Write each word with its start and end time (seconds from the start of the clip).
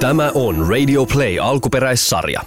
Tämä 0.00 0.30
on 0.34 0.68
Radio 0.70 1.06
Play 1.06 1.38
alkuperäissarja. 1.40 2.40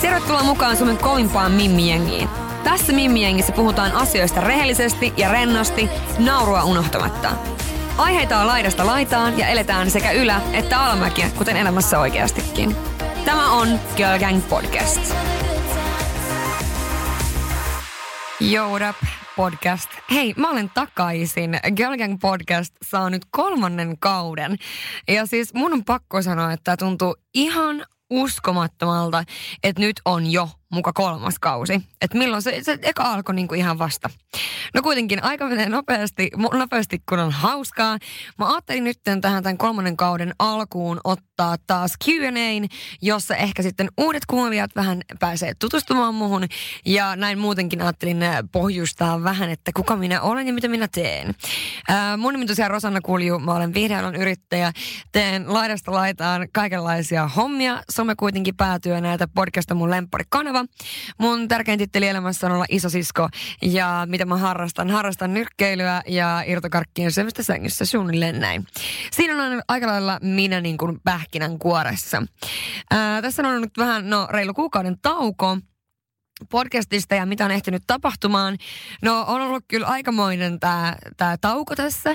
Tervetuloa 0.00 0.42
mukaan 0.42 0.76
Suomen 0.76 0.96
kovimpaan 0.98 1.52
Mimmi-jengiin. 1.52 2.28
Tässä 2.64 2.92
Mimmi-jengissä 2.92 3.52
puhutaan 3.52 3.92
asioista 3.92 4.40
rehellisesti 4.40 5.12
ja 5.16 5.32
rennosti, 5.32 5.88
naurua 6.18 6.64
unohtamatta. 6.64 7.30
Aiheita 7.98 8.40
on 8.40 8.46
laidasta 8.46 8.86
laitaan 8.86 9.38
ja 9.38 9.48
eletään 9.48 9.90
sekä 9.90 10.10
ylä- 10.12 10.40
että 10.52 10.80
alamäkiä, 10.80 11.30
kuten 11.38 11.56
elämässä 11.56 11.98
oikeastikin. 11.98 12.76
Tämä 13.24 13.52
on 13.52 13.68
Girl 13.96 14.18
Gang 14.18 14.48
Podcast. 14.48 15.14
Joudap 18.40 18.96
podcast. 19.36 19.90
Hei, 20.10 20.34
mä 20.36 20.50
olen 20.50 20.70
takaisin. 20.74 21.60
Girl 21.76 21.96
Gang 21.96 22.18
podcast 22.20 22.74
saa 22.82 23.10
nyt 23.10 23.22
kolmannen 23.30 23.98
kauden. 23.98 24.56
Ja 25.08 25.26
siis 25.26 25.54
mun 25.54 25.72
on 25.72 25.84
pakko 25.84 26.22
sanoa, 26.22 26.52
että 26.52 26.76
tuntuu 26.76 27.16
ihan 27.34 27.86
uskomattomalta, 28.10 29.24
että 29.62 29.82
nyt 29.82 30.00
on 30.04 30.32
jo 30.32 30.48
muka 30.72 30.92
kolmas 30.92 31.38
kausi. 31.38 31.82
Että 32.00 32.18
milloin 32.18 32.42
se, 32.42 32.58
se 32.62 32.78
eka 32.82 33.02
alkoi 33.02 33.34
niinku 33.34 33.54
ihan 33.54 33.78
vasta. 33.78 34.10
No 34.74 34.82
kuitenkin 34.82 35.24
aika 35.24 35.46
menee 35.46 35.68
nopeasti, 35.68 36.30
nopeasti 36.52 37.02
kun 37.08 37.18
on 37.18 37.32
hauskaa. 37.32 37.98
Mä 38.38 38.52
ajattelin 38.52 38.84
nyt 38.84 38.98
tähän 39.20 39.42
tämän 39.42 39.58
kolmannen 39.58 39.96
kauden 39.96 40.34
alkuun 40.38 41.00
ottaa 41.04 41.56
taas 41.66 41.92
Q&A, 42.04 42.68
jossa 43.02 43.36
ehkä 43.36 43.62
sitten 43.62 43.88
uudet 44.00 44.26
kuulijat 44.26 44.70
vähän 44.76 45.00
pääsee 45.20 45.52
tutustumaan 45.58 46.14
muhun. 46.14 46.44
Ja 46.86 47.16
näin 47.16 47.38
muutenkin 47.38 47.82
ajattelin 47.82 48.22
äh, 48.22 48.38
pohjustaa 48.52 49.22
vähän, 49.22 49.50
että 49.50 49.70
kuka 49.74 49.96
minä 49.96 50.20
olen 50.20 50.46
ja 50.46 50.52
mitä 50.52 50.68
minä 50.68 50.88
teen. 50.94 51.34
Ää, 51.88 52.12
äh, 52.12 52.18
mun 52.18 52.32
nimi 52.32 52.46
tosiaan 52.46 52.70
Rosanna 52.70 53.00
Kulju, 53.00 53.38
mä 53.38 53.54
olen 53.54 53.74
vihreän 53.74 54.14
yrittäjä. 54.14 54.72
Teen 55.12 55.54
laidasta 55.54 55.92
laitaan 55.92 56.48
kaikenlaisia 56.52 57.28
hommia. 57.28 57.82
Some 57.92 58.14
kuitenkin 58.14 58.56
päätyy 58.56 59.00
näitä 59.00 59.28
podcast 59.34 59.70
on 59.70 59.76
mun 59.76 59.90
lempparikanava 59.90 60.57
kanava. 60.58 60.68
Mun 61.18 61.48
tärkein 61.48 61.78
titteli 61.78 62.08
elämässä 62.08 62.46
on 62.46 62.52
olla 62.52 62.64
isosisko 62.68 63.28
ja 63.62 64.06
mitä 64.10 64.24
mä 64.24 64.36
harrastan. 64.36 64.90
Harrastan 64.90 65.34
nyrkkeilyä 65.34 66.02
ja 66.06 66.42
irtokarkkien 66.46 67.12
syömistä 67.12 67.42
sängyssä 67.42 67.84
suunnilleen 67.84 68.40
näin. 68.40 68.66
Siinä 69.12 69.44
on 69.44 69.62
aika 69.68 69.86
lailla 69.86 70.18
minä 70.22 70.60
niin 70.60 70.78
kuin 70.78 71.00
pähkinän 71.04 71.58
kuoressa. 71.58 72.22
Ää, 72.90 73.22
tässä 73.22 73.48
on 73.48 73.60
nyt 73.60 73.78
vähän, 73.78 74.10
no 74.10 74.28
reilu 74.30 74.54
kuukauden 74.54 74.96
tauko 75.02 75.58
podcastista 76.50 77.14
ja 77.14 77.26
mitä 77.26 77.44
on 77.44 77.50
ehtinyt 77.50 77.82
tapahtumaan. 77.86 78.56
No 79.02 79.24
on 79.28 79.40
ollut 79.40 79.64
kyllä 79.68 79.86
aikamoinen 79.86 80.60
tämä 80.60 80.96
tää 81.16 81.36
tauko 81.40 81.76
tässä. 81.76 82.10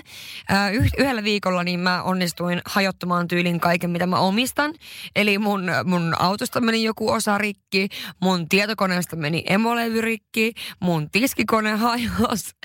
Äh, 0.52 0.73
yhdellä 0.99 1.23
viikolla 1.23 1.63
niin 1.63 1.79
mä 1.79 2.03
onnistuin 2.03 2.61
hajottamaan 2.66 3.27
tyylin 3.27 3.59
kaiken, 3.59 3.89
mitä 3.89 4.07
mä 4.07 4.19
omistan. 4.19 4.73
Eli 5.16 5.38
mun, 5.38 5.71
mun 5.85 6.16
autosta 6.19 6.61
meni 6.61 6.83
joku 6.83 7.11
osa 7.11 7.38
rikki, 7.38 7.88
mun 8.21 8.49
tietokoneesta 8.49 9.16
meni 9.16 9.44
emolevy 9.45 10.01
rikki, 10.01 10.53
mun 10.79 11.09
tiskikone 11.09 11.71
hajos, 11.85 12.55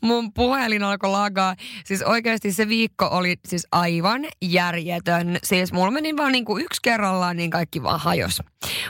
mun 0.00 0.32
puhelin 0.32 0.82
alkoi 0.82 1.10
lagaa. 1.10 1.54
Siis 1.84 2.02
oikeasti 2.02 2.52
se 2.52 2.68
viikko 2.68 3.08
oli 3.10 3.36
siis 3.48 3.66
aivan 3.72 4.26
järjetön. 4.42 5.38
Siis 5.44 5.72
mulla 5.72 5.90
meni 5.90 6.16
vaan 6.16 6.32
niinku 6.32 6.58
yksi 6.58 6.80
kerrallaan, 6.82 7.36
niin 7.36 7.50
kaikki 7.50 7.82
vaan 7.82 8.00
hajos. 8.00 8.42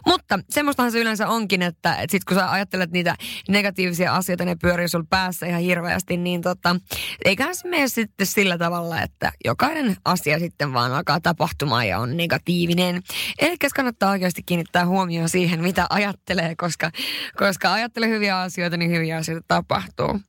Mutta 0.06 0.38
semmoistahan 0.50 0.92
se 0.92 1.00
yleensä 1.00 1.28
onkin, 1.28 1.62
että, 1.62 1.94
että 1.94 2.10
sit 2.10 2.24
kun 2.24 2.36
sä 2.36 2.50
ajattelet 2.50 2.90
niitä 2.90 3.14
negatiivisia 3.48 4.14
asioita, 4.14 4.44
ne 4.44 4.56
pyörii 4.62 4.88
sulla 4.88 5.06
päässä 5.10 5.46
ihan 5.46 5.60
hirveästi, 5.60 6.16
niin 6.16 6.40
tota, 6.42 6.76
eiköhän 7.24 7.56
se 7.56 7.68
mene 7.68 7.88
sitten 7.88 8.26
sillä 8.26 8.58
tavalla, 8.58 9.02
että 9.02 9.32
jokainen 9.44 9.96
asia 10.04 10.38
sitten 10.38 10.72
vaan 10.72 10.92
alkaa 10.92 11.20
tapahtumaan 11.20 11.88
ja 11.88 11.98
on 11.98 12.16
negatiivinen. 12.16 13.02
Eli 13.38 13.56
kannattaa 13.74 14.10
oikeasti 14.10 14.42
kiinnittää 14.42 14.86
huomioon 14.86 15.28
siihen, 15.28 15.62
mitä 15.62 15.86
ajattelee, 15.90 16.54
koska, 16.56 16.90
koska 17.36 17.72
ajattelee 17.72 18.08
hyviä 18.08 18.40
asioita, 18.40 18.76
niin 18.76 18.90
hyviä 18.90 19.16
asioita 19.16 19.44
tapahtuu. 19.48 20.20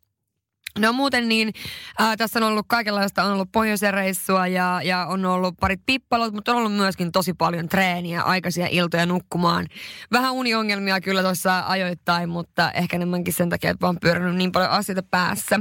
No 0.78 0.94
muuten 0.94 1.30
niin, 1.30 1.54
ää, 2.00 2.18
tässä 2.18 2.40
on 2.40 2.44
ollut 2.44 2.66
kaikenlaista, 2.70 3.24
on 3.24 3.34
ollut 3.34 3.52
pohjoisen 3.52 3.94
reissua 3.94 4.48
ja, 4.48 4.82
ja 4.84 5.06
on 5.06 5.26
ollut 5.26 5.56
parit 5.60 5.82
pippalot, 5.86 6.34
mutta 6.34 6.52
on 6.52 6.58
ollut 6.58 6.74
myöskin 6.74 7.12
tosi 7.12 7.34
paljon 7.34 7.70
treeniä, 7.70 8.22
aikaisia 8.22 8.68
iltoja 8.72 9.06
nukkumaan. 9.06 9.68
Vähän 10.12 10.34
uniongelmia 10.34 11.02
kyllä 11.02 11.22
tuossa 11.22 11.64
ajoittain, 11.68 12.30
mutta 12.30 12.72
ehkä 12.72 12.96
enemmänkin 12.96 13.34
sen 13.34 13.50
takia, 13.50 13.72
että 13.72 13.82
vaan 13.82 13.98
pyörinyt 14.02 14.36
niin 14.36 14.52
paljon 14.52 14.72
asioita 14.72 15.04
päässä. 15.12 15.60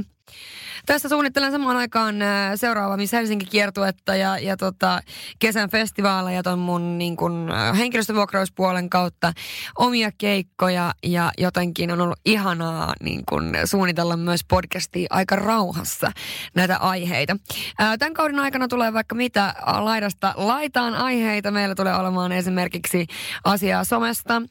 Tässä 0.87 1.09
suunnittelen 1.09 1.51
samaan 1.51 1.77
aikaan 1.77 2.21
äh, 2.21 2.51
seuraava 2.55 2.97
Miss 2.97 3.13
Helsinki-kiertuetta 3.13 4.15
ja, 4.15 4.37
ja 4.39 4.57
tota, 4.57 5.01
kesän 5.39 5.69
festivaaleja 5.69 6.43
ton 6.43 6.59
mun 6.59 6.97
niin 6.97 7.17
kun, 7.17 7.51
äh, 7.51 7.77
henkilöstövuokrauspuolen 7.77 8.89
kautta 8.89 9.33
omia 9.77 10.11
keikkoja 10.17 10.93
ja 11.03 11.31
jotenkin 11.37 11.91
on 11.91 12.01
ollut 12.01 12.19
ihanaa 12.25 12.93
niin 13.03 13.23
kun, 13.29 13.53
suunnitella 13.65 14.17
myös 14.17 14.41
podcastia 14.47 15.07
aika 15.09 15.35
rauhassa 15.35 16.11
näitä 16.55 16.77
aiheita. 16.77 17.37
Ää, 17.79 17.97
tämän 17.97 18.13
kauden 18.13 18.39
aikana 18.39 18.67
tulee 18.67 18.93
vaikka 18.93 19.15
mitä 19.15 19.53
laidasta 19.77 20.33
laitaan 20.37 20.95
aiheita. 20.95 21.51
Meillä 21.51 21.75
tulee 21.75 21.95
olemaan 21.95 22.31
esimerkiksi 22.31 23.07
asiaa 23.43 23.83
somesta, 23.83 24.41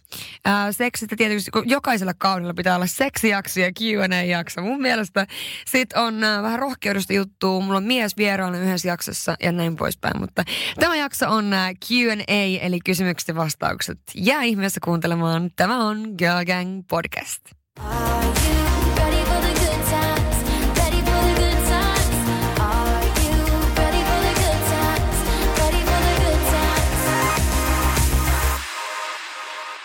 seksistä 0.70 1.16
tietysti, 1.16 1.50
kun 1.50 1.68
jokaisella 1.68 2.14
kaudella 2.18 2.54
pitää 2.54 2.76
olla 2.76 2.86
seksijakso 2.86 3.60
ja 3.60 3.70
Q&A-jakso. 3.72 4.62
Mun 4.62 4.82
mielestä 4.82 5.26
sit 5.70 5.92
on 5.92 6.24
äh, 6.24 6.42
vähän 6.42 6.58
rohkeudesta 6.58 7.12
juttua. 7.12 7.60
Mulla 7.60 7.76
on 7.76 7.84
mies 7.84 8.16
vieraana 8.16 8.58
yhdessä 8.58 8.88
jaksossa 8.88 9.36
ja 9.42 9.52
näin 9.52 9.76
poispäin. 9.76 10.20
Mutta 10.20 10.44
tämä 10.80 10.96
jakso 10.96 11.30
on 11.30 11.52
äh, 11.52 11.70
Q&A, 11.88 12.60
eli 12.60 12.78
kysymykset 12.84 13.28
ja 13.28 13.34
vastaukset. 13.34 13.98
Jää 14.14 14.42
ihmeessä 14.42 14.80
kuuntelemaan. 14.84 15.50
Tämä 15.56 15.86
on 15.86 16.14
Girl 16.18 16.44
Gang 16.46 16.84
Podcast. 16.88 17.42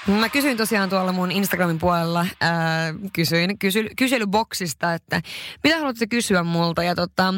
Mä 0.08 0.30
kysyin 0.30 0.58
tosiaan 0.58 0.90
tuolla 0.90 1.12
mun 1.12 1.32
Instagramin 1.32 1.80
puolella, 1.80 2.26
ää, 2.42 2.94
kysyin 3.14 3.60
kysy, 3.60 3.90
kyselyboksista, 3.98 4.94
että 4.94 5.22
mitä 5.64 5.78
haluatte 5.78 6.08
kysyä 6.08 6.44
multa. 6.44 6.84
Ja 6.84 6.96
tota, 6.96 7.34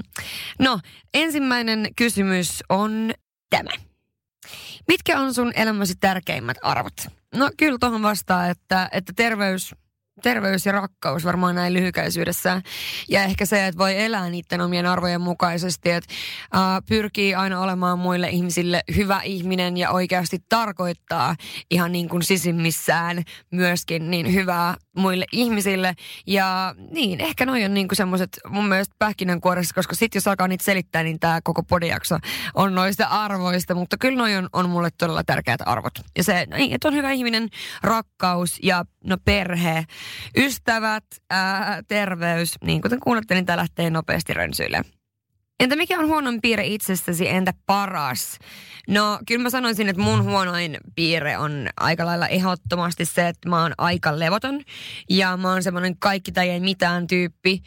no, 0.60 0.80
ensimmäinen 1.14 1.88
kysymys 1.96 2.64
on 2.70 3.14
tämä. 3.50 3.70
Mitkä 4.88 5.20
on 5.20 5.34
sun 5.34 5.52
elämäsi 5.56 5.96
tärkeimmät 5.96 6.58
arvot? 6.62 7.08
No 7.36 7.52
kyllä 7.58 7.78
tuohon 7.80 8.02
vastaa, 8.02 8.48
että, 8.48 8.90
että 8.92 9.14
terveys, 9.16 9.76
terveys 10.22 10.66
ja 10.66 10.72
rakkaus 10.72 11.26
varmaan 11.26 11.56
näin 11.56 11.74
lyhykäisyydessä. 11.74 12.62
Ja 13.10 13.24
ehkä 13.24 13.46
se, 13.46 13.68
että 13.68 13.78
voi 13.78 14.02
elää 14.02 14.30
niiden 14.30 14.62
omien 14.62 14.86
arvojen 14.86 15.22
mukaisesti, 15.22 15.92
että 15.92 16.14
äh, 16.56 16.62
pyrkii 16.90 17.36
aina 17.36 17.62
olemaan 17.62 18.00
muille 18.00 18.30
ihmisille 18.30 18.82
hyvä 18.96 19.22
ihminen 19.22 19.78
ja 19.78 19.92
oikeasti 19.92 20.40
tarkoittaa 20.50 21.36
ihan 21.72 21.92
niin 21.92 22.10
kuin 22.10 22.24
sisimmissään 22.24 23.24
myöskin 23.52 24.12
niin 24.12 24.34
hyvää 24.34 24.76
muille 24.98 25.26
ihmisille. 25.32 25.94
Ja 26.28 26.76
niin, 26.92 27.22
ehkä 27.22 27.46
noin 27.46 27.66
on 27.66 27.74
niin 27.74 27.88
kuin 27.88 27.98
semmoiset 27.98 28.40
mun 28.50 28.68
mielestä 28.68 28.96
pähkinänkuoressa, 29.00 29.76
koska 29.76 29.96
sitten 29.96 30.18
jos 30.18 30.28
alkaa 30.28 30.48
niitä 30.48 30.64
selittää, 30.64 31.04
niin 31.04 31.20
tämä 31.20 31.40
koko 31.44 31.64
podijakso 31.64 32.18
on 32.54 32.76
noista 32.76 33.06
arvoista, 33.06 33.76
mutta 33.76 33.98
kyllä 33.98 34.18
noin 34.18 34.38
on, 34.38 34.50
on 34.54 34.70
mulle 34.70 34.90
todella 34.98 35.24
tärkeät 35.24 35.62
arvot. 35.66 35.94
Ja 36.18 36.24
se, 36.24 36.46
no 36.50 36.58
niin, 36.58 36.74
että 36.74 36.88
on 36.88 36.94
hyvä 36.94 37.12
ihminen, 37.12 37.50
rakkaus 37.84 38.60
ja 38.64 38.86
no 39.04 39.18
perhe, 39.26 39.86
ystävät, 40.38 41.06
ää, 41.30 41.82
terveys, 41.88 42.56
niin 42.64 42.82
kuten 42.82 43.00
kuulette, 43.00 43.36
niin 43.36 43.46
tämä 43.46 43.58
lähtee 43.58 43.90
nopeasti 43.90 44.34
rönsyille. 44.34 44.82
Entä 45.64 45.76
mikä 45.76 46.00
on 46.00 46.08
huonoin 46.08 46.42
piirre 46.42 46.66
itsestäsi, 46.66 47.30
entä 47.30 47.54
paras? 47.66 48.40
No 48.88 49.20
kyllä 49.28 49.44
mä 49.44 49.50
sanoisin, 49.50 49.90
että 49.90 50.02
mun 50.02 50.24
huonoin 50.24 50.78
piirre 50.96 51.38
on 51.38 51.68
aika 51.78 52.06
lailla 52.06 52.28
ehdottomasti 52.28 53.06
se, 53.06 53.28
että 53.28 53.50
mä 53.50 53.62
oon 53.62 53.74
aika 53.78 54.20
levoton 54.20 54.62
ja 55.10 55.38
mä 55.38 55.52
oon 55.52 55.64
semmoinen 55.64 55.98
kaikki 56.00 56.32
tai 56.32 56.50
ei 56.50 56.60
mitään 56.60 57.08
tyyppi. 57.08 57.64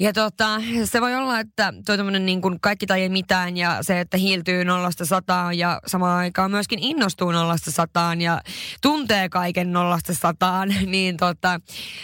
Ja 0.00 0.12
tota, 0.12 0.60
se 0.84 1.00
voi 1.00 1.14
olla, 1.14 1.40
että 1.40 1.72
toi 1.86 2.20
niin 2.20 2.40
kuin 2.40 2.60
kaikki 2.60 2.86
tai 2.86 3.02
ei 3.02 3.08
mitään 3.08 3.56
ja 3.56 3.78
se, 3.82 4.00
että 4.00 4.16
hiiltyy 4.16 4.64
nollasta 4.64 5.06
sataan 5.06 5.58
ja 5.58 5.80
samaan 5.86 6.18
aikaan 6.18 6.50
myöskin 6.50 6.78
innostuu 6.78 7.32
nollasta 7.32 7.70
sataan 7.70 8.20
ja 8.20 8.40
tuntee 8.82 9.28
kaiken 9.28 9.72
nollasta 9.72 10.14
sataan, 10.14 10.68
niin 10.86 11.16
tota, 11.16 11.60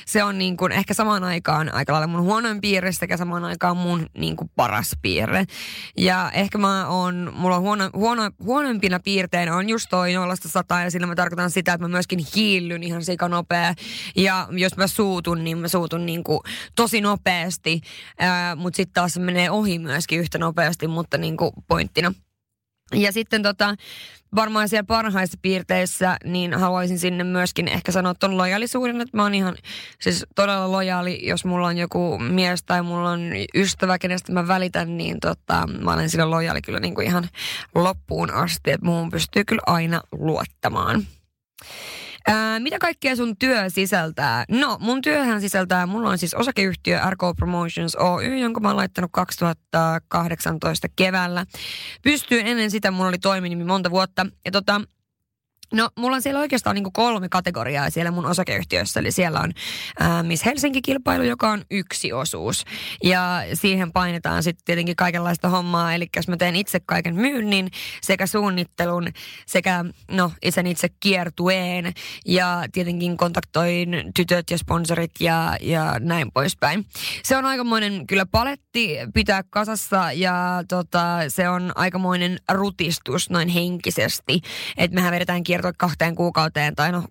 se 0.07 0.25
on 0.25 0.39
niin 0.39 0.57
kuin 0.57 0.73
ehkä 0.73 0.95
samaan 0.95 1.25
aikaan 1.25 1.75
aika 1.75 1.93
lailla 1.93 2.07
mun 2.07 2.23
huonoin 2.23 2.61
piirre 2.61 2.93
sekä 2.93 3.17
samaan 3.17 3.45
aikaan 3.45 3.77
mun 3.77 4.07
niin 4.19 4.37
kuin 4.37 4.51
paras 4.57 4.93
piirre. 5.03 5.45
Ja 5.97 6.31
ehkä 6.35 6.59
mä 6.59 6.89
oon, 6.89 7.33
mulla 7.37 7.57
on 7.57 7.63
huono, 7.63 7.91
huono, 7.95 8.31
huonoimpina 8.45 9.01
piirteinä 9.01 9.57
on 9.57 9.69
just 9.69 9.87
toi 9.91 10.13
nollasta 10.13 10.49
sataan 10.49 10.85
ja 10.85 10.91
sillä 10.91 11.07
mä 11.07 11.15
tarkoitan 11.15 11.51
sitä, 11.51 11.73
että 11.73 11.85
mä 11.85 11.89
myöskin 11.89 12.19
hiillyn 12.37 12.83
ihan 12.83 13.05
sikanopea. 13.05 13.75
Ja 14.17 14.49
jos 14.51 14.77
mä 14.77 14.87
suutun, 14.87 15.45
niin 15.45 15.59
mä 15.59 15.69
suutun 15.69 16.07
niin 16.07 16.25
kuin 16.25 16.41
tosi 16.75 17.01
nopeasti 17.01 17.81
mutta 18.57 18.77
sitten 18.77 18.95
taas 18.95 19.15
se 19.15 19.21
menee 19.21 19.51
ohi 19.51 19.79
myöskin 19.79 20.21
yhtä 20.21 20.39
nopeasti, 20.39 20.87
mutta 20.89 21.19
niin 21.19 21.37
kuin 21.37 21.51
pointtina. 21.69 22.13
Ja 22.95 23.13
sitten 23.13 23.43
tota, 23.43 23.75
varmaan 24.35 24.69
siellä 24.69 24.87
parhaissa 24.87 25.39
piirteissä, 25.43 26.17
niin 26.25 26.55
haluaisin 26.55 26.99
sinne 26.99 27.25
myöskin 27.25 27.69
ehkä 27.69 27.93
sanoa 27.93 28.15
tuon 28.15 28.37
lojalisuuden, 28.37 29.01
että 29.01 29.17
mä 29.17 29.23
oon 29.23 29.35
ihan 29.35 29.57
siis 30.01 30.27
todella 30.35 30.73
lojaali, 30.73 31.27
jos 31.27 31.45
mulla 31.45 31.67
on 31.67 31.77
joku 31.77 32.19
mies 32.19 32.63
tai 32.63 32.83
mulla 32.83 33.11
on 33.11 33.21
ystävä, 33.55 33.99
kenestä 33.99 34.33
mä 34.33 34.49
välitän, 34.49 34.97
niin 34.97 35.21
tota, 35.21 35.69
mä 35.81 35.93
olen 35.93 36.11
sillä 36.11 36.31
lojaali 36.31 36.63
kyllä 36.63 36.81
niin 36.81 36.95
kuin 36.95 37.07
ihan 37.07 37.29
loppuun 37.75 38.31
asti, 38.31 38.71
että 38.71 38.87
muun 38.87 39.11
pystyy 39.11 39.45
kyllä 39.45 39.63
aina 39.67 40.01
luottamaan. 40.13 41.07
Ää, 42.27 42.61
mitä 42.61 42.79
kaikkea 42.79 43.17
sun 43.17 43.37
työ 43.37 43.71
sisältää? 43.71 44.45
No, 44.49 44.77
mun 44.81 45.03
työhän 45.03 45.41
sisältää, 45.41 45.87
mulla 45.87 46.09
on 46.09 46.19
siis 46.19 46.35
osakeyhtiö 46.35 47.01
RK 47.11 47.21
Promotions 47.37 47.97
Oy, 47.97 48.39
jonka 48.39 48.61
mä 48.61 48.69
oon 48.69 48.77
laittanut 48.77 49.11
2018 49.13 50.89
keväällä. 50.97 51.47
Pystyy 52.03 52.41
ennen 52.45 52.71
sitä, 52.71 52.91
mulla 52.91 53.09
oli 53.09 53.19
toiminimi 53.19 53.65
monta 53.65 53.91
vuotta. 53.91 54.27
Ja 54.45 54.51
tota, 54.51 54.81
No, 55.75 55.89
mulla 55.99 56.17
on 56.17 56.23
siellä 56.23 56.41
oikeastaan 56.41 56.75
niin 56.75 56.93
kolme 56.93 57.29
kategoriaa 57.29 57.91
siellä 57.91 58.11
mun 58.11 58.27
osakeyhtiössä. 58.27 59.01
Eli 59.01 59.13
siellä 59.13 59.41
on 59.41 59.53
ää, 60.01 60.23
Miss 60.23 60.45
Helsinki-kilpailu, 60.45 61.23
joka 61.23 61.51
on 61.51 61.63
yksi 61.71 62.13
osuus. 62.13 62.65
Ja 63.05 63.43
siihen 63.55 63.93
painetaan 63.93 64.43
sitten 64.43 64.65
tietenkin 64.65 64.97
kaikenlaista 64.97 65.49
hommaa. 65.49 65.95
Eli 65.95 66.09
jos 66.17 66.29
mä 66.29 66.37
teen 66.37 66.57
itse 66.57 66.81
kaiken 66.87 67.15
myynnin 67.15 67.71
sekä 68.03 68.27
suunnittelun 68.27 69.09
sekä 69.47 69.85
no, 70.11 70.33
sen 70.49 70.67
itse 70.67 70.89
kiertueen. 71.01 71.93
Ja 72.27 72.65
tietenkin 72.73 73.17
kontaktoin 73.17 73.89
tytöt 74.17 74.51
ja 74.51 74.59
sponsorit 74.59 75.13
ja, 75.21 75.57
ja 75.61 75.97
näin 76.01 76.33
poispäin. 76.33 76.87
Se 77.23 77.37
on 77.37 77.45
aikamoinen 77.45 78.07
kyllä 78.07 78.27
paletti 78.27 78.97
pitää 79.15 79.43
kasassa 79.51 80.13
ja 80.13 80.65
tota, 80.69 81.19
se 81.29 81.49
on 81.49 81.73
aikamoinen 81.75 82.39
rutistus 82.53 83.31
noin 83.31 83.49
henkisesti. 83.49 84.41
Että 84.77 84.95
mehän 84.95 85.13
vedetään 85.13 85.45
kiertue 85.57 85.73
kahteen 85.79 86.15
kuukauteen 86.15 86.75
tai 86.75 86.93
no 86.93 87.05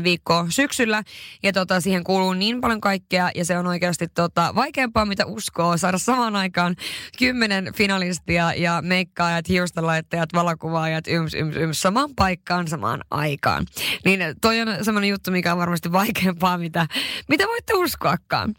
8-10 0.00 0.02
viikkoa 0.02 0.46
syksyllä. 0.48 1.02
Ja 1.42 1.52
tota, 1.52 1.80
siihen 1.80 2.04
kuuluu 2.04 2.32
niin 2.32 2.60
paljon 2.60 2.80
kaikkea 2.80 3.30
ja 3.34 3.44
se 3.44 3.58
on 3.58 3.66
oikeasti 3.66 4.08
tota, 4.08 4.54
vaikeampaa, 4.54 5.04
mitä 5.06 5.26
uskoo 5.26 5.76
saada 5.76 5.98
samaan 5.98 6.36
aikaan 6.36 6.76
kymmenen 7.18 7.74
finalistia 7.74 8.54
ja 8.54 8.82
meikkaajat, 8.82 9.48
hiustalaittajat, 9.48 10.28
valokuvaajat, 10.34 11.04
yms, 11.08 11.34
yms, 11.34 11.56
yms, 11.56 11.80
samaan 11.80 12.10
paikkaan 12.16 12.68
samaan 12.68 13.04
aikaan. 13.10 13.66
Niin 14.04 14.20
toi 14.40 14.60
on 14.60 14.68
semmoinen 14.82 15.10
juttu, 15.10 15.30
mikä 15.30 15.52
on 15.52 15.58
varmasti 15.58 15.92
vaikeampaa, 15.92 16.58
mitä, 16.58 16.86
mitä 17.28 17.46
voitte 17.46 17.74
uskoakaan. 17.74 18.54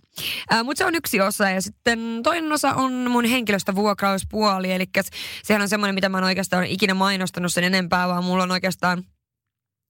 Mutta 0.64 0.78
se 0.78 0.86
on 0.86 0.96
yksi 0.96 1.22
osa 1.22 1.50
ja 1.50 1.62
sitten 1.62 2.20
toinen 2.24 2.52
osa 2.52 2.74
on 2.74 2.94
mun 2.94 3.26
henkilöstövuokrauspuoli, 3.26 4.72
eli 4.72 4.86
sehän 5.44 5.62
on 5.62 5.70
semmoinen, 5.70 5.96
mitä 5.96 6.10
mä 6.10 6.18
en 6.18 6.24
oikeastaan 6.24 6.66
ikinä 6.66 6.94
mainostanut 6.94 7.54
sen 7.54 7.64
enempää, 7.64 8.08
vaan 8.08 8.24
mulla 8.24 8.44
on 8.44 8.52
oikeastaan 8.52 9.04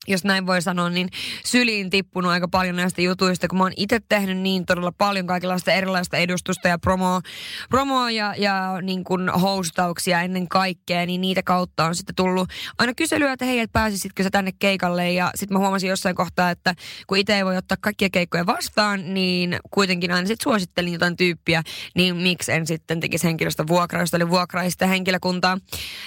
jos 0.08 0.24
näin 0.24 0.48
voi 0.48 0.62
sanoa, 0.62 0.90
niin 0.90 1.10
syliin 1.46 1.90
tippunut 1.90 2.32
aika 2.32 2.48
paljon 2.48 2.76
näistä 2.76 3.02
jutuista, 3.02 3.48
kun 3.48 3.58
mä 3.58 3.64
oon 3.64 3.74
itse 3.78 4.00
tehnyt 4.10 4.38
niin 4.38 4.66
todella 4.66 4.92
paljon 4.92 5.28
kaikenlaista 5.28 5.72
erilaista 5.72 6.18
edustusta 6.18 6.68
ja 6.68 6.80
promoa, 6.80 7.22
promoa 7.70 8.12
ja, 8.12 8.34
ja 8.38 8.78
niin 8.82 9.04
kuin 9.04 9.30
hostauksia 9.30 10.22
ennen 10.22 10.48
kaikkea, 10.48 11.06
niin 11.06 11.22
niitä 11.22 11.44
kautta 11.44 11.86
on 11.86 11.96
sitten 11.96 12.16
tullut 12.16 12.50
aina 12.78 12.94
kyselyä, 12.94 13.34
että 13.34 13.46
hei, 13.46 13.60
että 13.60 13.80
pääsisitkö 13.80 14.24
sä 14.24 14.30
tänne 14.30 14.52
keikalle 14.60 15.12
ja 15.12 15.32
sitten 15.36 15.56
mä 15.56 15.60
huomasin 15.60 15.90
jossain 15.90 16.16
kohtaa, 16.16 16.52
että 16.52 16.76
kun 17.08 17.18
itse 17.18 17.36
ei 17.36 17.46
voi 17.46 17.58
ottaa 17.58 17.78
kaikkia 17.82 18.10
keikkoja 18.10 18.46
vastaan, 18.46 19.14
niin 19.14 19.58
kuitenkin 19.72 20.12
aina 20.12 20.28
sitten 20.28 20.44
suosittelin 20.44 20.94
jotain 20.94 21.18
tyyppiä, 21.18 21.64
niin 21.96 22.16
miksi 22.16 22.52
en 22.52 22.68
sitten 22.68 23.00
tekisi 23.00 23.28
henkilöstä 23.28 23.68
vuokrausta, 23.68 24.18
eli 24.18 24.30
vuokraista 24.30 24.88
henkilökuntaa. 24.88 25.58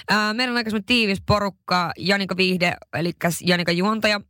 Ää, 0.09 0.33
meillä 0.33 0.51
on 0.51 0.57
aika 0.57 0.71
tiivis 0.85 1.21
porukka, 1.25 1.91
Janika 1.97 2.37
Viihde, 2.37 2.73
eli 2.93 3.11
Janika 3.41 3.71
juontaja 3.85 4.21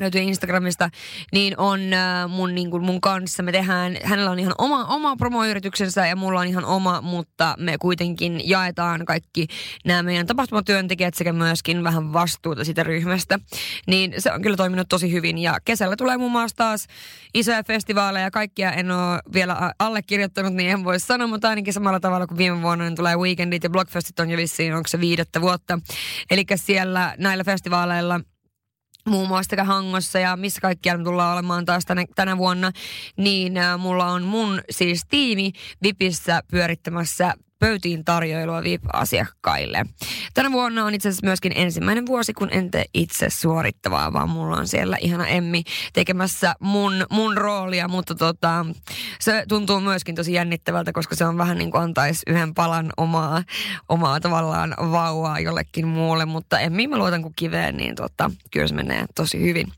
löytyy 0.00 0.20
Instagramista, 0.20 0.90
niin 1.32 1.54
on 1.58 1.92
äh, 1.92 2.28
mun, 2.28 2.54
niin 2.54 2.70
kuin 2.70 2.82
mun 2.82 3.00
kanssa. 3.00 3.42
Me 3.42 3.52
tehdään, 3.52 3.96
hänellä 4.02 4.30
on 4.30 4.38
ihan 4.38 4.54
oma, 4.58 4.84
oma 4.84 5.16
promoyrityksensä 5.16 6.06
ja 6.06 6.16
mulla 6.16 6.40
on 6.40 6.46
ihan 6.46 6.64
oma, 6.64 7.00
mutta 7.00 7.54
me 7.58 7.78
kuitenkin 7.78 8.48
jaetaan 8.48 9.04
kaikki 9.04 9.46
nämä 9.84 10.02
meidän 10.02 10.26
tapahtumatyöntekijät 10.26 11.14
sekä 11.14 11.32
myöskin 11.32 11.84
vähän 11.84 12.12
vastuuta 12.12 12.64
siitä 12.64 12.82
ryhmästä. 12.82 13.38
Niin 13.86 14.14
se 14.18 14.32
on 14.32 14.42
kyllä 14.42 14.56
toiminut 14.56 14.88
tosi 14.88 15.12
hyvin 15.12 15.38
ja 15.38 15.58
kesällä 15.64 15.96
tulee 15.96 16.16
muun 16.16 16.32
muassa 16.32 16.56
taas 16.56 16.86
isoja 17.34 17.64
festivaaleja 17.64 18.24
ja 18.24 18.30
kaikkia 18.30 18.72
en 18.72 18.90
ole 18.90 19.20
vielä 19.32 19.72
allekirjoittanut, 19.78 20.54
niin 20.54 20.70
en 20.70 20.84
voi 20.84 21.00
sanoa, 21.00 21.26
mutta 21.26 21.48
ainakin 21.48 21.72
samalla 21.72 22.00
tavalla 22.00 22.26
kuin 22.26 22.38
viime 22.38 22.62
vuonna 22.62 22.84
niin 22.84 22.96
tulee 22.96 23.16
weekendit 23.16 23.64
ja 23.64 23.70
blogfestit 23.70 24.20
on 24.20 24.30
jo 24.30 24.36
vissiin, 24.36 24.74
onko 24.74 24.88
se 24.88 25.00
viidettä 25.00 25.40
vuotta. 25.40 25.78
Eli 26.30 26.44
siellä 26.56 27.14
näillä 27.18 27.44
festivaaleilla– 27.44 28.20
muun 29.06 29.28
muassa 29.28 29.50
sekä 29.50 29.64
Hangossa 29.64 30.18
ja 30.18 30.36
missä 30.36 30.60
kaikkialla 30.60 31.04
tullaan 31.04 31.32
olemaan 31.32 31.64
taas 31.64 31.84
tänä, 31.84 32.04
tänä 32.14 32.38
vuonna, 32.38 32.72
niin 33.16 33.56
äh, 33.56 33.78
mulla 33.78 34.06
on 34.06 34.22
mun 34.22 34.60
siis 34.70 35.02
tiimi 35.08 35.52
Vipissä 35.82 36.42
pyörittämässä 36.50 37.34
pöytiin 37.58 38.04
tarjoilua 38.04 38.62
VIP-asiakkaille. 38.62 39.86
Tänä 40.34 40.52
vuonna 40.52 40.84
on 40.84 40.94
itse 40.94 41.08
asiassa 41.08 41.26
myöskin 41.26 41.52
ensimmäinen 41.54 42.06
vuosi, 42.06 42.32
kun 42.32 42.48
en 42.50 42.70
tee 42.70 42.84
itse 42.94 43.30
suorittavaa, 43.30 44.12
vaan 44.12 44.30
mulla 44.30 44.56
on 44.56 44.68
siellä 44.68 44.96
ihana 45.00 45.26
Emmi 45.26 45.62
tekemässä 45.92 46.54
mun, 46.60 47.06
mun 47.10 47.36
roolia, 47.36 47.88
mutta 47.88 48.14
tota, 48.14 48.66
se 49.20 49.44
tuntuu 49.48 49.80
myöskin 49.80 50.14
tosi 50.14 50.32
jännittävältä, 50.32 50.92
koska 50.92 51.16
se 51.16 51.24
on 51.24 51.38
vähän 51.38 51.58
niin 51.58 51.70
kuin 51.70 51.82
antaisi 51.82 52.22
yhden 52.26 52.54
palan 52.54 52.92
omaa, 52.96 53.42
omaa 53.88 54.20
tavallaan 54.20 54.74
vauvaa 54.78 55.40
jollekin 55.40 55.86
muulle, 55.86 56.24
mutta 56.24 56.58
Emmi 56.60 56.86
mä 56.86 56.98
luotan 56.98 57.22
kuin 57.22 57.34
kiveen, 57.36 57.76
niin 57.76 57.94
tota, 57.94 58.30
kyllä 58.50 58.68
se 58.68 58.74
menee 58.74 59.04
tosi 59.14 59.42
hyvin. 59.42 59.72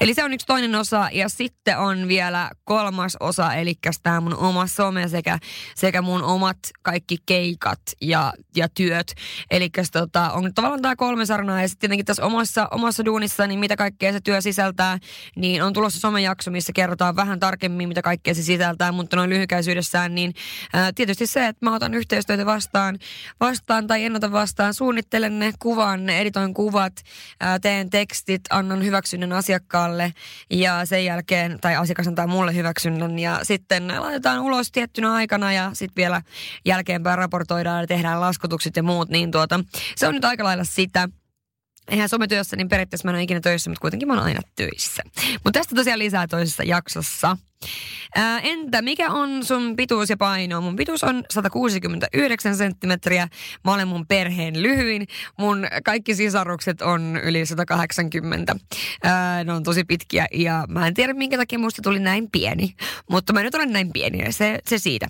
Eli 0.00 0.14
se 0.14 0.24
on 0.24 0.32
yksi 0.32 0.46
toinen 0.46 0.74
osa 0.74 1.08
ja 1.12 1.28
sitten 1.28 1.78
on 1.78 2.08
vielä 2.08 2.50
kolmas 2.64 3.16
osa, 3.20 3.54
eli 3.54 3.74
tämä 4.02 4.20
mun 4.20 4.36
oma 4.36 4.66
some 4.66 5.08
sekä, 5.08 5.38
sekä 5.74 6.02
mun 6.02 6.22
omat 6.22 6.58
kaikki 6.82 7.18
keikat 7.26 7.80
ja, 8.00 8.32
ja 8.56 8.68
työt. 8.68 9.14
Eli 9.50 9.70
tota, 9.92 10.30
on 10.30 10.54
tavallaan 10.54 10.82
tämä 10.82 10.96
kolme 10.96 11.26
sarnaa. 11.26 11.62
Ja 11.62 11.68
sitten 11.68 11.80
tietenkin 11.80 12.06
tässä 12.06 12.24
omassa, 12.24 12.68
omassa 12.70 13.04
duunissa, 13.04 13.46
niin 13.46 13.60
mitä 13.60 13.76
kaikkea 13.76 14.12
se 14.12 14.20
työ 14.20 14.40
sisältää, 14.40 14.98
niin 15.36 15.62
on 15.62 15.72
tulossa 15.72 16.00
somejakso, 16.00 16.50
missä 16.50 16.72
kerrotaan 16.72 17.16
vähän 17.16 17.40
tarkemmin, 17.40 17.88
mitä 17.88 18.02
kaikkea 18.02 18.34
se 18.34 18.42
sisältää, 18.42 18.92
mutta 18.92 19.16
noin 19.16 19.30
lyhykäisyydessään, 19.30 20.14
niin 20.14 20.34
ää, 20.72 20.92
tietysti 20.92 21.26
se, 21.26 21.46
että 21.46 21.66
mä 21.66 21.74
otan 21.74 21.94
yhteistyötä 21.94 22.46
vastaan, 22.46 22.98
vastaan 23.40 23.86
tai 23.86 24.04
en 24.04 24.16
ota 24.16 24.32
vastaan, 24.32 24.74
suunnittelen 24.74 25.38
ne, 25.38 25.52
kuvaan 25.58 26.06
ne, 26.06 26.20
editoin 26.20 26.54
kuvat, 26.54 26.92
ää, 27.40 27.58
teen 27.58 27.90
tekstit, 27.90 28.42
annan 28.50 28.84
hyväksynnän 28.84 29.32
asiakkaalle 29.32 30.14
ja 30.50 30.86
sen 30.86 31.04
jälkeen, 31.04 31.58
tai 31.60 31.76
asiakas 31.76 32.08
antaa 32.08 32.26
mulle 32.26 32.54
hyväksynnän. 32.54 33.18
Ja 33.18 33.40
sitten 33.42 33.88
laitetaan 33.98 34.40
ulos 34.40 34.72
tiettynä 34.72 35.12
aikana 35.12 35.52
ja 35.52 35.70
sitten 35.72 35.96
vielä 35.96 36.22
jälkeenpäin 36.64 37.13
raportoidaan 37.16 37.80
ja 37.80 37.86
tehdään 37.86 38.20
laskutukset 38.20 38.76
ja 38.76 38.82
muut, 38.82 39.08
niin 39.08 39.30
tuota, 39.30 39.60
se 39.96 40.06
on 40.06 40.14
nyt 40.14 40.24
aika 40.24 40.44
lailla 40.44 40.64
sitä. 40.64 41.08
Eihän 41.88 42.08
sometyössä, 42.08 42.56
niin 42.56 42.68
periaatteessa 42.68 43.06
mä 43.08 43.10
en 43.10 43.14
ole 43.14 43.22
ikinä 43.22 43.40
töissä, 43.40 43.70
mutta 43.70 43.80
kuitenkin 43.80 44.08
mä 44.08 44.14
oon 44.14 44.22
aina 44.22 44.40
töissä. 44.56 45.02
Mutta 45.44 45.58
tästä 45.60 45.74
tosiaan 45.76 45.98
lisää 45.98 46.26
toisessa 46.26 46.62
jaksossa. 46.62 47.36
Ää, 48.14 48.40
entä 48.40 48.82
mikä 48.82 49.10
on 49.10 49.44
sun 49.44 49.76
pituus 49.76 50.10
ja 50.10 50.16
paino? 50.16 50.60
Mun 50.60 50.76
pituus 50.76 51.04
on 51.04 51.24
169 51.30 52.56
senttimetriä. 52.56 53.28
Mä 53.64 53.74
olen 53.74 53.88
mun 53.88 54.06
perheen 54.06 54.62
lyhyin. 54.62 55.06
Mun 55.38 55.66
kaikki 55.84 56.14
sisarukset 56.14 56.82
on 56.82 57.20
yli 57.22 57.46
180. 57.46 58.56
Ää, 59.02 59.44
ne 59.44 59.52
on 59.52 59.62
tosi 59.62 59.84
pitkiä 59.84 60.26
ja 60.32 60.64
mä 60.68 60.86
en 60.86 60.94
tiedä 60.94 61.14
minkä 61.14 61.36
takia 61.36 61.58
musta 61.58 61.82
tuli 61.82 61.98
näin 61.98 62.30
pieni. 62.30 62.74
Mutta 63.10 63.32
mä 63.32 63.42
nyt 63.42 63.54
olen 63.54 63.72
näin 63.72 63.92
pieni 63.92 64.18
ja 64.24 64.32
se, 64.32 64.58
se 64.68 64.78
siitä. 64.78 65.06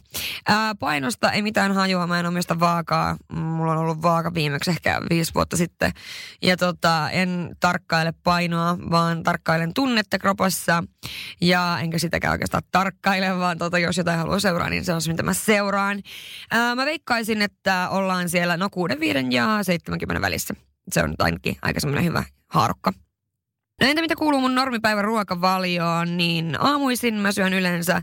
Ää, 0.48 0.74
painosta 0.74 1.32
ei 1.32 1.42
mitään 1.42 1.72
hajua. 1.72 2.06
Mä 2.06 2.20
en 2.20 2.26
omista 2.26 2.60
vaakaa. 2.60 3.16
Mulla 3.32 3.72
on 3.72 3.78
ollut 3.78 4.02
vaaka 4.02 4.34
viimeksi 4.34 4.70
ehkä 4.70 5.00
viisi 5.10 5.34
vuotta 5.34 5.56
sitten. 5.56 5.92
Ja 6.42 6.56
tota, 6.56 7.10
en 7.10 7.56
tarkkaile 7.60 8.14
painoa, 8.24 8.78
vaan 8.90 9.22
tarkkailen 9.22 9.74
tunnetta 9.74 10.18
kropassa. 10.18 10.84
Ja 11.40 11.78
enkä 11.80 11.98
sitäkään 11.98 12.40
oikeastaan 12.44 12.62
tarkkaile, 12.72 13.38
vaan 13.38 13.58
tota, 13.58 13.78
jos 13.78 13.98
jotain 13.98 14.18
haluaa 14.18 14.40
seuraa, 14.40 14.70
niin 14.70 14.84
se 14.84 14.92
on 14.92 15.02
se, 15.02 15.10
mitä 15.10 15.22
mä 15.22 15.34
seuraan. 15.34 16.02
Ää, 16.50 16.74
mä 16.74 16.86
veikkaisin, 16.86 17.42
että 17.42 17.88
ollaan 17.90 18.28
siellä 18.28 18.56
no 18.56 18.70
6, 18.70 19.00
5 19.00 19.18
ja 19.30 19.58
70 19.62 20.20
välissä. 20.20 20.54
Se 20.92 21.02
on 21.02 21.14
ainakin 21.18 21.56
aika 21.62 21.80
semmoinen 21.80 22.04
hyvä 22.04 22.24
haarukka. 22.46 22.92
No 23.80 23.86
entä 23.86 24.02
mitä 24.02 24.16
kuuluu 24.16 24.40
mun 24.40 24.54
normipäivän 24.54 25.04
ruokavalioon, 25.04 26.16
niin 26.16 26.56
aamuisin 26.60 27.14
mä 27.14 27.32
syön 27.32 27.52
yleensä 27.52 28.02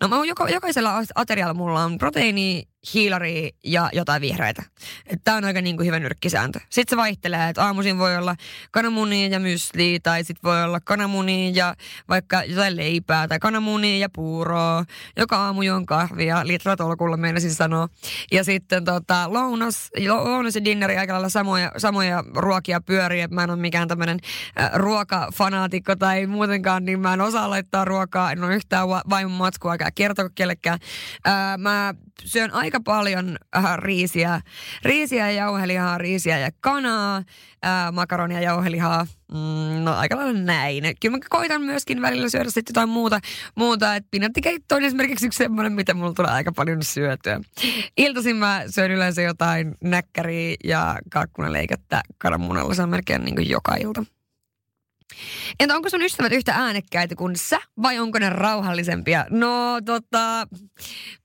No 0.00 0.08
mä 0.08 0.16
joka, 0.24 0.48
jokaisella 0.48 1.02
aterialla 1.14 1.54
mulla 1.54 1.84
on 1.84 1.98
proteiini, 1.98 2.68
hiilari 2.94 3.50
ja 3.64 3.90
jotain 3.92 4.20
vihreitä. 4.22 4.62
Tämä 5.24 5.36
on 5.36 5.44
aika 5.44 5.60
niin 5.60 5.76
kuin 5.76 5.86
hyvä 5.86 5.98
nyrkkisääntö. 5.98 6.60
Sitten 6.70 6.96
se 6.96 6.96
vaihtelee, 6.96 7.48
että 7.48 7.64
aamuisin 7.64 7.98
voi 7.98 8.16
olla 8.16 8.36
kananmunia 8.70 9.28
ja 9.28 9.40
mysli, 9.40 10.00
tai 10.02 10.24
sitten 10.24 10.50
voi 10.50 10.62
olla 10.62 10.80
kananmunia 10.80 11.50
ja 11.54 11.74
vaikka 12.08 12.44
jotain 12.44 12.76
leipää, 12.76 13.28
tai 13.28 13.38
kananmunia 13.38 13.98
ja 13.98 14.08
puuroa. 14.08 14.84
Joka 15.16 15.36
aamu 15.36 15.62
juon 15.62 15.86
kahvia, 15.86 16.46
litra 16.46 16.76
tolkulla 16.76 17.16
meinasin 17.16 17.54
sanoa. 17.54 17.88
Ja 18.32 18.44
sitten 18.44 18.84
tota, 18.84 19.32
lounas, 19.32 19.90
lounas 20.08 20.54
ja 20.54 20.64
dinneri 20.64 20.96
aika 20.96 21.12
lailla 21.12 21.28
samoja, 21.28 21.72
samoja 21.76 22.24
ruokia 22.36 22.80
pyörii, 22.80 23.20
että 23.20 23.34
mä 23.34 23.44
en 23.44 23.50
ole 23.50 23.58
mikään 23.58 23.88
tämmöinen 23.88 24.18
äh, 24.60 24.70
ruokafanaatikko 24.74 25.96
tai 25.96 26.26
muutenkaan, 26.26 26.84
niin 26.84 27.00
mä 27.00 27.14
en 27.14 27.20
osaa 27.20 27.50
laittaa 27.50 27.84
ruokaa, 27.84 28.32
en 28.32 28.44
ole 28.44 28.54
yhtään 28.54 28.88
vaimon 28.88 29.32
matskua, 29.32 29.72
eikä 29.72 29.90
kertoa 29.94 30.28
kellekään. 30.34 30.78
Äh, 31.26 31.58
mä 31.58 31.94
syön 32.24 32.54
aika 32.54 32.73
paljon 32.80 33.36
äh, 33.56 33.76
riisiä, 33.76 34.40
riisiä 34.82 35.30
ja 35.30 35.36
jauhelihaa, 35.36 35.98
riisiä 35.98 36.38
ja 36.38 36.50
kanaa, 36.60 37.16
äh, 37.16 37.92
makaronia 37.92 38.38
ja 38.38 38.44
jauhelihaa. 38.44 39.06
Mm, 39.32 39.84
no 39.84 39.94
aika 39.94 40.16
lailla 40.16 40.40
näin. 40.40 40.84
Kyllä 41.00 41.16
mä 41.16 41.20
koitan 41.30 41.62
myöskin 41.62 42.02
välillä 42.02 42.28
syödä 42.28 42.50
sitten 42.50 42.72
jotain 42.72 42.88
muuta, 42.88 43.20
muuta 43.54 43.96
että 43.96 44.08
pinattikeitto 44.10 44.74
on 44.74 44.84
esimerkiksi 44.84 45.26
yksi 45.26 45.36
semmoinen, 45.36 45.72
mitä 45.72 45.94
mulla 45.94 46.12
tulee 46.12 46.30
aika 46.30 46.52
paljon 46.52 46.82
syötyä. 46.82 47.40
Iltaisin 47.96 48.36
mä 48.36 48.62
syön 48.70 48.90
yleensä 48.90 49.22
jotain 49.22 49.74
näkkäriä 49.84 50.56
ja 50.64 50.98
kakkunaleikettä 51.10 52.02
kananmunalla, 52.18 52.74
se 52.74 52.82
on 52.82 52.88
melkein 52.88 53.24
niin 53.24 53.50
joka 53.50 53.74
ilta. 53.74 54.04
Entä 55.60 55.76
onko 55.76 55.90
sun 55.90 56.02
ystävät 56.02 56.32
yhtä 56.32 56.52
äänekkäitä 56.54 57.14
kuin 57.14 57.36
sä 57.36 57.60
vai 57.82 57.98
onko 57.98 58.18
ne 58.18 58.30
rauhallisempia? 58.30 59.26
No 59.30 59.80
tota, 59.84 60.46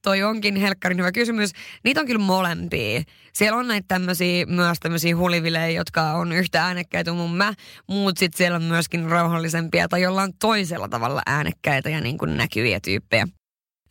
toi 0.02 0.24
onkin 0.24 0.56
helkkarin 0.56 0.98
hyvä 0.98 1.12
kysymys. 1.12 1.52
Niitä 1.84 2.02
on 2.02 2.08
kyllä 2.08 2.26
molempia. 2.26 3.02
Siellä 3.34 3.60
on 3.60 3.68
näitä 3.68 3.86
tämmöisiä, 3.88 4.46
myös 4.46 4.78
tämmöisiä 4.80 5.18
hulivilejä, 5.18 5.70
jotka 5.70 6.02
on 6.02 6.32
yhtä 6.32 6.64
äänekkäitä 6.64 7.12
kuin 7.12 7.32
mä. 7.32 7.54
Muut 7.88 8.18
sit 8.18 8.34
siellä 8.34 8.56
on 8.56 8.64
myöskin 8.64 9.10
rauhallisempia 9.10 9.88
tai 9.88 10.02
jollain 10.02 10.34
toisella 10.40 10.88
tavalla 10.88 11.22
äänekkäitä 11.26 11.90
ja 11.90 12.02
niin 12.02 12.18
kuin 12.18 12.38
näkyviä 12.38 12.80
tyyppejä. 12.80 13.28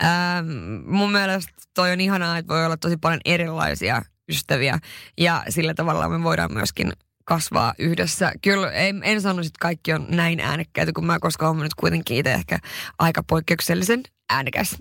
Ähm, 0.05 0.47
mun 0.87 1.13
mielestä 1.13 1.53
toi 1.75 1.93
on 1.93 2.01
ihanaa, 2.01 2.39
että 2.39 2.55
voi 2.55 2.67
olla 2.67 2.77
tosi 2.77 2.97
paljon 2.97 3.21
erilaisia 3.25 4.03
ystäviä 4.29 4.79
ja 5.19 5.43
sillä 5.49 5.75
tavalla 5.75 6.09
me 6.09 6.23
voidaan 6.23 6.53
myöskin 6.53 6.93
kasvaa 7.29 7.75
yhdessä. 7.79 8.33
Kyllä 8.43 8.73
en, 8.73 9.01
en 9.05 9.21
sano, 9.21 9.41
että 9.41 9.59
kaikki 9.61 9.93
on 9.93 10.07
näin 10.09 10.41
äänekkäitä 10.41 10.93
kuin 10.93 11.05
mä, 11.05 11.19
koska 11.19 11.49
olen 11.49 11.61
nyt 11.61 11.75
kuitenkin 11.75 12.17
itse 12.17 12.33
ehkä 12.33 12.59
aika 12.99 13.23
poikkeuksellisen 13.23 14.03
äänekäs. 14.31 14.77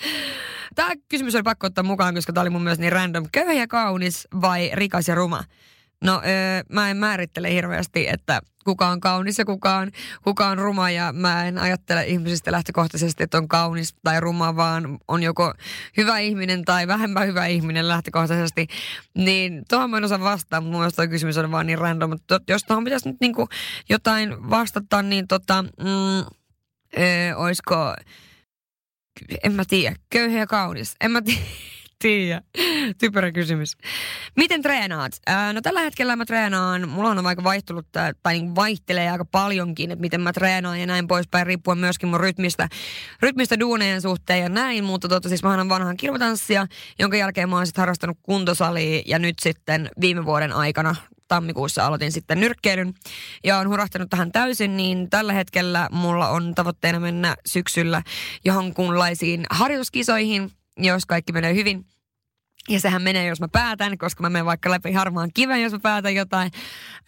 Tämä 0.74 0.92
kysymys 1.08 1.34
oli 1.34 1.42
pakko 1.42 1.66
ottaa 1.66 1.84
mukaan, 1.84 2.14
koska 2.14 2.32
tämä 2.32 2.42
oli 2.42 2.50
mun 2.50 2.62
mielestä 2.62 2.80
niin 2.80 2.92
random. 2.92 3.26
Köyhä 3.32 3.52
ja 3.52 3.66
kaunis 3.66 4.28
vai 4.40 4.70
rikas 4.74 5.08
ja 5.08 5.14
ruma? 5.14 5.44
No 6.04 6.22
öö, 6.26 6.62
mä 6.72 6.90
en 6.90 6.96
määrittele 6.96 7.52
hirveästi, 7.52 8.08
että 8.08 8.40
kuka 8.64 8.88
on 8.88 9.00
kaunis 9.00 9.38
ja 9.38 9.44
kuka 9.44 9.76
on, 9.76 9.90
kuka 10.24 10.46
on 10.46 10.58
ruma 10.58 10.90
ja 10.90 11.12
mä 11.12 11.46
en 11.46 11.58
ajattele 11.58 12.06
ihmisistä 12.06 12.52
lähtökohtaisesti, 12.52 13.22
että 13.22 13.38
on 13.38 13.48
kaunis 13.48 13.94
tai 14.04 14.20
ruma, 14.20 14.56
vaan 14.56 14.98
on 15.08 15.22
joko 15.22 15.54
hyvä 15.96 16.18
ihminen 16.18 16.64
tai 16.64 16.86
vähemmän 16.86 17.26
hyvä 17.26 17.46
ihminen 17.46 17.88
lähtökohtaisesti. 17.88 18.66
Niin 19.14 19.62
tuohon 19.68 19.90
mä 19.90 19.96
en 19.96 20.04
osaa 20.04 20.20
vastaa, 20.20 20.60
mutta 20.60 20.72
mun 20.72 20.80
mielestä 20.80 21.02
tuo 21.02 21.10
kysymys 21.10 21.38
on 21.38 21.50
vaan 21.50 21.66
niin 21.66 21.78
random. 21.78 22.10
Mutta 22.10 22.40
jos 22.48 22.64
tuohon 22.64 22.84
pitäisi 22.84 23.08
nyt 23.08 23.20
niinku 23.20 23.48
jotain 23.88 24.50
vastata, 24.50 25.02
niin 25.02 25.28
tota, 25.28 25.62
mm, 25.62 26.36
öö, 26.98 27.36
olisiko, 27.36 27.94
en 29.44 29.52
mä 29.52 29.64
tiedä, 29.68 29.96
köyhä 30.10 30.38
ja 30.38 30.46
kaunis. 30.46 30.96
En 31.00 31.10
mä 31.10 31.22
tiedä 31.22 31.40
tiedä. 32.06 32.42
Typerä 32.98 33.32
kysymys. 33.32 33.76
Miten 34.36 34.62
treenaat? 34.62 35.12
No 35.52 35.60
tällä 35.60 35.80
hetkellä 35.80 36.16
mä 36.16 36.24
treenaan, 36.24 36.88
mulla 36.88 37.10
on 37.10 37.26
aika 37.26 37.44
vaihtunut, 37.44 37.86
tai 37.92 38.14
niin 38.32 38.54
vaihtelee 38.54 39.10
aika 39.10 39.24
paljonkin, 39.24 39.90
että 39.90 40.00
miten 40.00 40.20
mä 40.20 40.32
treenaan 40.32 40.80
ja 40.80 40.86
näin 40.86 41.08
poispäin, 41.08 41.46
riippuen 41.46 41.78
myöskin 41.78 42.08
mun 42.08 42.20
rytmistä, 42.20 42.68
rytmistä 43.22 43.60
duuneen 43.60 44.02
suhteen 44.02 44.42
ja 44.42 44.48
näin, 44.48 44.84
mutta 44.84 45.08
totta 45.08 45.28
siis 45.28 45.42
mä 45.42 45.68
vanhan 45.68 45.96
kilpatanssia, 45.96 46.66
jonka 46.98 47.16
jälkeen 47.16 47.48
mä 47.48 47.56
oon 47.56 47.66
sitten 47.66 47.82
harrastanut 47.82 48.18
kuntosalia 48.22 49.02
ja 49.06 49.18
nyt 49.18 49.38
sitten 49.38 49.90
viime 50.00 50.24
vuoden 50.24 50.52
aikana 50.52 50.94
tammikuussa 51.28 51.86
aloitin 51.86 52.12
sitten 52.12 52.40
nyrkkeilyn 52.40 52.94
ja 53.44 53.58
on 53.58 53.68
hurahtanut 53.68 54.10
tähän 54.10 54.32
täysin, 54.32 54.76
niin 54.76 55.10
tällä 55.10 55.32
hetkellä 55.32 55.88
mulla 55.92 56.28
on 56.28 56.54
tavoitteena 56.54 57.00
mennä 57.00 57.36
syksyllä 57.46 58.02
johonkunlaisiin 58.44 59.46
harjoituskisoihin, 59.50 60.50
jos 60.76 61.06
kaikki 61.06 61.32
menee 61.32 61.54
hyvin. 61.54 61.86
Ja 62.68 62.80
sehän 62.80 63.02
menee, 63.02 63.26
jos 63.26 63.40
mä 63.40 63.48
päätän, 63.48 63.98
koska 63.98 64.22
mä 64.22 64.30
menen 64.30 64.46
vaikka 64.46 64.70
läpi 64.70 64.92
harmaan 64.92 65.30
kiven, 65.34 65.62
jos 65.62 65.72
mä 65.72 65.78
päätän 65.78 66.14
jotain. 66.14 66.50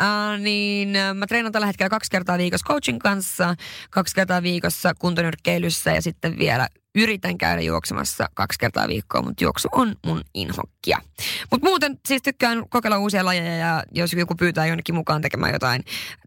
Uh, 0.02 0.40
niin 0.42 0.88
mä 1.14 1.26
treenan 1.26 1.52
tällä 1.52 1.66
hetkellä 1.66 1.90
kaksi 1.90 2.10
kertaa 2.10 2.38
viikossa 2.38 2.66
coachin 2.68 2.98
kanssa, 2.98 3.54
kaksi 3.90 4.14
kertaa 4.14 4.42
viikossa 4.42 4.94
kuntonyrkkeilyssä 4.98 5.90
ja 5.90 6.02
sitten 6.02 6.38
vielä 6.38 6.68
yritän 6.94 7.38
käydä 7.38 7.62
juoksemassa 7.62 8.28
kaksi 8.34 8.58
kertaa 8.58 8.88
viikkoa, 8.88 9.22
mutta 9.22 9.44
juoksu 9.44 9.68
on 9.72 9.96
mun 10.06 10.22
inhokkia. 10.34 10.98
Mutta 11.50 11.68
muuten 11.68 11.98
siis 12.08 12.22
tykkään 12.22 12.68
kokeilla 12.68 12.98
uusia 12.98 13.24
lajeja 13.24 13.56
ja 13.56 13.84
jos 13.92 14.12
joku 14.12 14.34
pyytää 14.34 14.66
jonnekin 14.66 14.94
mukaan 14.94 15.22
tekemään 15.22 15.52
jotain 15.52 15.84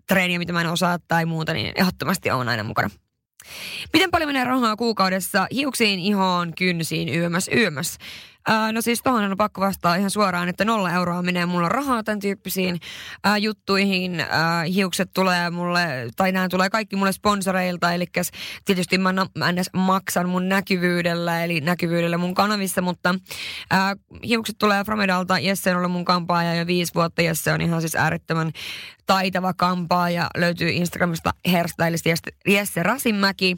treeniä, 0.08 0.40
mitä 0.40 0.54
mä 0.54 0.62
en 0.62 0.68
osaa 0.68 1.00
tai 1.08 1.26
muuta, 1.26 1.54
niin 1.54 1.72
ehdottomasti 1.76 2.32
on 2.32 2.50
aina 2.50 2.64
mukana. 2.64 2.90
Miten 3.94 4.12
paljon 4.12 4.30
menee 4.30 4.44
rahaa 4.44 4.76
kuukaudessa 4.76 5.48
hiuksiin, 5.52 6.00
ihoon, 6.00 6.54
kynsiin, 6.58 7.10
yömäs, 7.10 7.50
yömäs? 7.56 7.98
Ää, 8.48 8.72
no 8.72 8.82
siis 8.82 9.02
tuohon 9.04 9.24
on 9.24 9.38
pakko 9.38 9.62
vastaa 9.62 9.96
ihan 9.96 10.10
suoraan, 10.10 10.50
että 10.50 10.66
nolla 10.66 10.92
euroa 10.92 11.22
menee 11.22 11.46
mulla 11.46 11.70
rahaa 11.70 12.04
tämän 12.04 12.20
tyyppisiin 12.20 12.80
ää, 13.24 13.38
juttuihin. 13.38 14.20
Ää, 14.20 14.64
hiukset 14.64 15.10
tulee 15.14 15.50
mulle, 15.50 15.82
tai 16.16 16.32
nämä 16.32 16.50
tulee 16.50 16.70
kaikki 16.70 16.96
mulle 16.96 17.12
sponsoreilta, 17.12 17.94
eli 17.94 18.06
tietysti 18.66 18.98
mä, 18.98 19.14
mä 19.38 19.50
edes 19.50 19.70
maksan 19.74 20.30
mun 20.30 20.50
näkyvyydellä, 20.50 21.44
eli 21.44 21.62
näkyvyydellä 21.62 22.18
mun 22.18 22.34
kanavissa, 22.34 22.82
mutta 22.82 23.16
ää, 23.70 23.96
hiukset 24.28 24.56
tulee 24.60 24.84
Fromedalta, 24.84 25.40
Jesse 25.40 25.72
on 25.72 25.78
ollut 25.78 25.92
mun 25.92 26.06
kampaaja 26.06 26.56
jo 26.56 26.68
viisi 26.68 26.94
vuotta, 26.94 27.22
Jesse 27.22 27.54
on 27.54 27.62
ihan 27.62 27.82
siis 27.82 27.96
äärettömän 27.96 28.52
taitava 29.06 29.54
kampaaja, 29.54 30.30
löytyy 30.38 30.70
Instagramista 30.70 31.32
hairstylist 31.52 32.06
Jesse 32.48 32.84
Rasinmäki. 32.84 33.58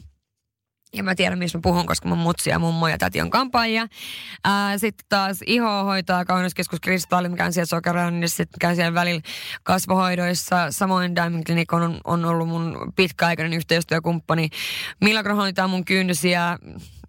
Ja 0.94 1.02
mä 1.02 1.14
tiedän, 1.14 1.38
missä 1.38 1.58
mä 1.58 1.62
puhun, 1.62 1.86
koska 1.86 2.08
mun 2.08 2.18
mutsi 2.18 2.50
ja 2.50 2.58
mummo 2.58 2.88
ja 2.88 2.98
täti 2.98 3.20
on 3.20 3.30
kampaajia. 3.30 3.86
Sitten 4.76 5.06
taas 5.08 5.38
iho 5.46 5.84
hoitaa 5.84 6.24
kaunuskeskus 6.24 6.80
Kristalli, 6.80 7.28
mikä 7.28 7.44
on 7.44 7.52
siellä 7.52 7.66
Sokeran, 7.66 8.20
niin 8.20 8.28
sitten 8.28 8.58
käy 8.60 8.74
siellä 8.74 8.94
välillä 8.94 9.20
kasvohoidoissa. 9.62 10.66
Samoin 10.70 11.16
Diamond 11.16 11.44
Clinic 11.44 11.72
on, 11.72 12.00
on 12.04 12.24
ollut 12.24 12.48
mun 12.48 12.92
pitkäaikainen 12.96 13.52
yhteistyökumppani. 13.52 14.48
Milagro 15.00 15.34
hoitaa 15.36 15.68
mun 15.68 15.84
kynsiä 15.84 16.58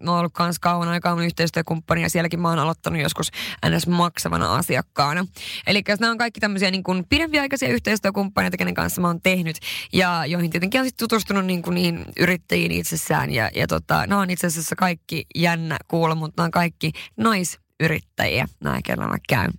mä 0.02 0.10
oon 0.10 0.18
ollut 0.18 0.32
kans 0.32 0.58
kauan 0.58 0.88
aikaa 0.88 1.14
mun 1.14 1.24
yhteistyökumppani 1.24 2.02
ja 2.02 2.10
sielläkin 2.10 2.40
mä 2.40 2.48
oon 2.48 2.58
aloittanut 2.58 3.02
joskus 3.02 3.30
ns. 3.68 3.86
maksavana 3.86 4.54
asiakkaana. 4.54 5.26
Eli 5.66 5.82
nämä 6.00 6.10
on 6.10 6.18
kaikki 6.18 6.40
tämmöisiä 6.40 6.70
niin 6.70 6.82
kuin 6.82 7.04
pidempiaikaisia 7.08 7.68
yhteistyökumppaneita, 7.68 8.56
kenen 8.56 8.74
kanssa 8.74 9.00
mä 9.00 9.06
oon 9.06 9.22
tehnyt 9.22 9.56
ja 9.92 10.26
joihin 10.26 10.50
tietenkin 10.50 10.80
on 10.80 10.86
sitten 10.86 11.08
tutustunut 11.08 11.44
niin 11.44 11.62
kuin 11.62 11.74
niihin 11.74 12.04
yrittäjiin 12.18 12.72
itsessään 12.72 13.30
ja, 13.30 13.50
ja 13.54 13.66
tota, 13.66 14.06
nämä 14.06 14.20
on 14.20 14.30
itse 14.30 14.46
asiassa 14.46 14.76
kaikki 14.76 15.26
jännä 15.34 15.76
kuulla, 15.88 16.14
mutta 16.14 16.42
nämä 16.42 16.44
on 16.44 16.50
kaikki 16.50 16.92
naisyrittäjiä, 17.16 18.46
nämä 18.60 18.80
kenellä 18.84 19.08
mä 19.08 19.16
käyn. 19.28 19.52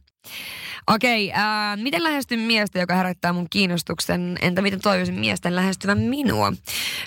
Okei, 0.88 1.34
äh, 1.34 1.78
miten 1.78 2.04
lähestyn 2.04 2.40
miestä, 2.40 2.80
joka 2.80 2.96
herättää 2.96 3.34
mun 3.34 3.48
kiinnostuksen? 3.50 4.38
Entä 4.42 4.62
miten 4.62 4.82
toivoisin 4.82 5.20
miesten 5.20 5.56
lähestyvän 5.56 5.98
minua? 5.98 6.54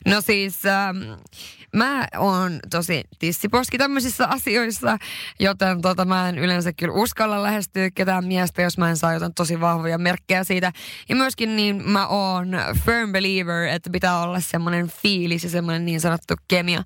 No 0.06 0.20
siis, 0.20 0.66
äh, 0.66 0.94
mä 1.76 2.06
oon 2.18 2.60
tosi 2.70 3.04
tissiposki 3.18 3.78
tämmöisissä 3.78 4.26
asioissa, 4.26 4.98
joten 5.40 5.82
tota, 5.82 6.04
mä 6.04 6.28
en 6.28 6.38
yleensä 6.38 6.72
kyllä 6.72 6.94
uskalla 6.94 7.42
lähestyä 7.42 7.90
ketään 7.90 8.24
miestä, 8.24 8.62
jos 8.62 8.78
mä 8.78 8.90
en 8.90 8.96
saa 8.96 9.12
jotain 9.12 9.34
tosi 9.34 9.60
vahvoja 9.60 9.98
merkkejä 9.98 10.44
siitä. 10.44 10.72
Ja 11.08 11.16
myöskin 11.16 11.56
niin 11.56 11.90
mä 11.90 12.06
oon 12.06 12.48
firm 12.84 13.12
believer, 13.12 13.68
että 13.68 13.90
pitää 13.90 14.22
olla 14.22 14.40
semmoinen 14.40 14.88
fiilis 14.88 15.44
ja 15.44 15.50
semmoinen 15.50 15.84
niin 15.84 16.00
sanottu 16.00 16.34
kemia. 16.48 16.82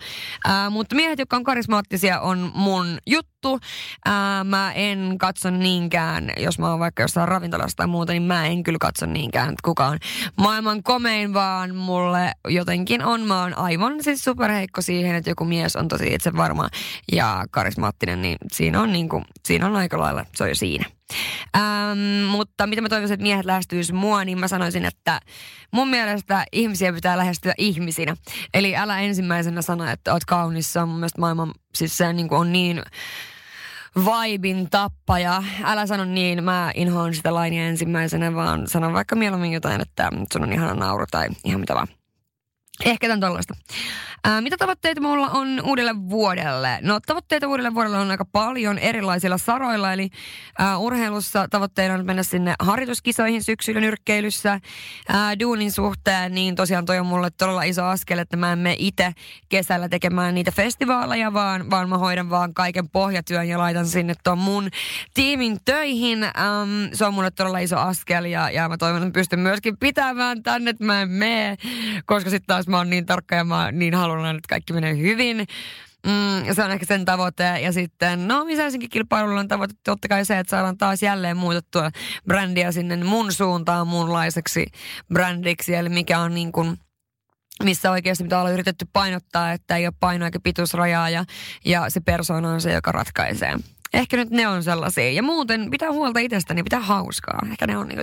Äh, 0.49 0.71
mutta 0.71 0.97
miehet, 0.97 1.19
jotka 1.19 1.37
on 1.37 1.45
karismaattisia, 1.45 2.21
on 2.21 2.53
mun 2.55 2.99
juttu. 3.07 3.34
Äh, 3.53 4.45
mä 4.45 4.73
en 4.73 5.15
katso 5.19 5.51
niinkään, 5.51 6.31
jos 6.37 6.59
mä 6.59 6.71
oon 6.71 6.79
vaikka 6.79 7.03
jossain 7.03 7.29
ravintolassa 7.29 7.77
tai 7.77 7.87
muuta, 7.87 8.13
niin 8.13 8.23
mä 8.23 8.47
en 8.47 8.63
kyllä 8.63 8.79
katso 8.81 9.07
niinkään, 9.07 9.49
että 9.49 9.63
kuka 9.65 9.87
on 9.87 9.99
maailman 10.37 10.83
komein, 10.83 11.35
vaan 11.35 11.75
mulle 11.75 12.33
jotenkin 12.49 13.05
on, 13.05 13.21
mä 13.21 13.41
oon 13.43 13.59
aivan 13.59 14.03
siis 14.03 14.25
superheikko 14.25 14.83
siihen, 14.83 15.17
että 15.17 15.31
joku 15.31 15.45
mies 15.45 15.77
on 15.77 15.89
tosi 15.89 16.15
itse 16.15 16.37
varma 16.37 16.69
ja 17.13 17.45
karismaattinen, 17.51 18.23
niin 18.23 18.37
siinä 18.53 18.81
on, 18.81 18.93
niin 18.93 19.09
kuin, 19.09 19.25
siinä 19.47 19.67
on 19.67 19.77
aika 19.77 19.99
lailla, 19.99 20.25
se 20.35 20.45
on 20.45 20.49
jo 20.49 20.55
siinä. 20.55 20.85
Ähm, 21.57 22.25
mutta 22.31 22.67
mitä 22.67 22.83
mä 22.83 22.89
toivoisin, 22.89 23.15
että 23.15 23.23
miehet 23.23 23.45
lähestyisi 23.45 23.93
mua, 23.93 24.25
niin 24.25 24.39
mä 24.39 24.49
sanoisin, 24.49 24.85
että 24.85 25.21
mun 25.71 25.89
mielestä 25.89 26.45
ihmisiä 26.53 26.93
pitää 26.93 27.19
lähestyä 27.19 27.55
ihmisinä. 27.59 28.17
Eli 28.55 28.77
älä 28.77 29.01
ensimmäisenä 29.01 29.63
sano, 29.63 29.85
että 29.85 30.13
oot 30.13 30.25
kaunis. 30.25 30.73
Se 30.73 30.81
on 30.81 30.89
mun 30.89 30.99
mielestä 30.99 31.21
maailman, 31.21 31.53
siis 31.75 31.97
se 31.97 32.13
niin 32.13 32.35
on 32.35 32.53
niin 32.53 32.83
vibin 33.97 34.71
tappaja. 34.71 35.43
Älä 35.65 35.87
sano 35.87 36.05
niin, 36.05 36.45
mä 36.45 36.73
inhoan 36.75 37.15
sitä 37.15 37.35
lainia 37.35 37.67
ensimmäisenä, 37.67 38.35
vaan 38.35 38.69
sano 38.69 38.93
vaikka 38.93 39.17
mieluummin 39.17 39.53
jotain, 39.53 39.81
että 39.81 40.11
sun 40.33 40.43
on 40.43 40.53
ihana 40.53 40.75
nauru 40.75 41.05
tai 41.11 41.29
ihan 41.45 41.61
mitä 41.61 41.75
vaan. 41.75 41.89
Ehkä 42.85 43.07
tämän 43.07 43.21
tuollaista. 43.21 43.55
Ää, 44.25 44.41
mitä 44.41 44.57
tavoitteita 44.57 45.01
mulla 45.01 45.31
on 45.31 45.61
uudelle 45.65 45.95
vuodelle? 46.09 46.79
No 46.83 47.01
tavoitteita 47.07 47.49
uudelle 47.49 47.75
vuodelle 47.75 47.97
on 47.97 48.11
aika 48.11 48.25
paljon 48.25 48.79
erilaisilla 48.79 49.39
saroilla, 49.39 49.93
eli 49.93 50.11
ää, 50.59 50.79
urheilussa 50.79 51.49
tavoitteena 51.49 51.95
on 51.95 52.07
mennä 52.07 52.23
sinne 52.23 52.55
harjoituskisoihin 52.59 53.43
syksyllä 53.43 53.81
nyrkkeilyssä. 53.81 54.61
Ää, 55.09 55.39
duunin 55.39 55.73
suhteen, 55.73 56.35
niin 56.35 56.55
tosiaan 56.55 56.85
toi 56.85 56.99
on 56.99 57.07
mulle 57.07 57.31
todella 57.31 57.63
iso 57.63 57.85
askel, 57.85 58.19
että 58.19 58.37
mä 58.37 58.53
en 58.53 58.59
mene 58.59 58.77
itse 58.79 59.13
kesällä 59.49 59.89
tekemään 59.89 60.35
niitä 60.35 60.51
festivaaleja, 60.51 61.33
vaan, 61.33 61.71
vaan 61.71 61.89
mä 61.89 61.99
hoidan 61.99 62.31
vaan 62.31 62.55
kaiken 62.55 62.89
pohjatyön 62.89 63.49
ja 63.49 63.59
laitan 63.59 63.87
sinne 63.87 64.15
tuon 64.25 64.39
mun 64.39 64.69
tiimin 65.15 65.59
töihin. 65.65 66.25
Äm, 66.25 66.31
se 66.93 67.05
on 67.05 67.15
mulle 67.15 67.31
todella 67.31 67.59
iso 67.59 67.79
askel 67.79 68.25
ja, 68.25 68.51
ja 68.51 68.69
mä 68.69 68.77
toivon, 68.77 69.03
että 69.03 69.19
pystyn 69.19 69.41
myöskin 69.41 69.77
pitämään 69.77 70.43
tänne, 70.43 70.71
että 70.71 70.85
mä 70.85 71.03
en 71.03 71.11
mene, 71.11 71.57
koska 72.07 72.31
sitten 72.31 72.47
taas 72.47 72.64
mä 72.69 72.77
oon 72.77 72.91
niin 72.91 73.07
tarkka 73.07 73.35
ja 73.35 73.45
mä 73.45 73.73
niin 73.73 73.95
haluan 73.95 74.37
että 74.37 74.49
kaikki 74.49 74.73
menee 74.73 74.99
hyvin. 74.99 75.47
Mm, 76.07 76.55
se 76.55 76.63
on 76.63 76.71
ehkä 76.71 76.87
sen 76.87 77.05
tavoite. 77.05 77.43
Ja 77.43 77.73
sitten, 77.73 78.29
no 78.29 78.45
missä 78.45 78.79
kilpailulla 78.91 79.41
on 79.41 79.49
tavoite 79.49 79.75
totta 79.85 80.09
kai 80.09 80.25
se, 80.25 80.39
että 80.39 80.51
saadaan 80.51 80.79
taas 80.79 81.03
jälleen 81.03 81.37
muutettua 81.37 81.91
brändiä 82.27 82.73
sinne 82.73 82.97
mun 82.97 83.33
suuntaan 83.33 83.87
muunlaiseksi 83.87 84.67
brändiksi. 85.13 85.75
Eli 85.75 85.89
mikä 85.89 86.19
on 86.19 86.35
niin 86.35 86.53
kuin, 86.53 86.77
missä 87.63 87.91
oikeasti 87.91 88.25
mitä 88.25 88.39
ollaan 88.39 88.55
yritetty 88.55 88.87
painottaa, 88.93 89.53
että 89.53 89.77
ei 89.77 89.87
ole 89.87 89.95
paino 90.01 90.25
eikä 90.25 90.41
pituusrajaa 90.41 91.11
ja, 91.11 91.25
ja 91.65 91.91
se 91.91 92.01
persoona 92.01 92.51
on 92.51 92.61
se, 92.61 92.73
joka 92.73 92.93
ratkaisee. 92.93 93.57
Ehkä 93.95 94.17
nyt 94.17 94.31
ne 94.31 94.49
on 94.49 94.63
sellaisia. 94.63 95.11
Ja 95.11 95.23
muuten 95.23 95.71
pitää 95.71 95.93
huolta 95.93 96.21
itsestäni, 96.21 96.63
pitää 96.63 96.81
hauskaa. 96.81 97.39
Ehkä 97.51 97.67
ne 97.67 97.77
on 97.77 97.89
niin. 97.89 98.01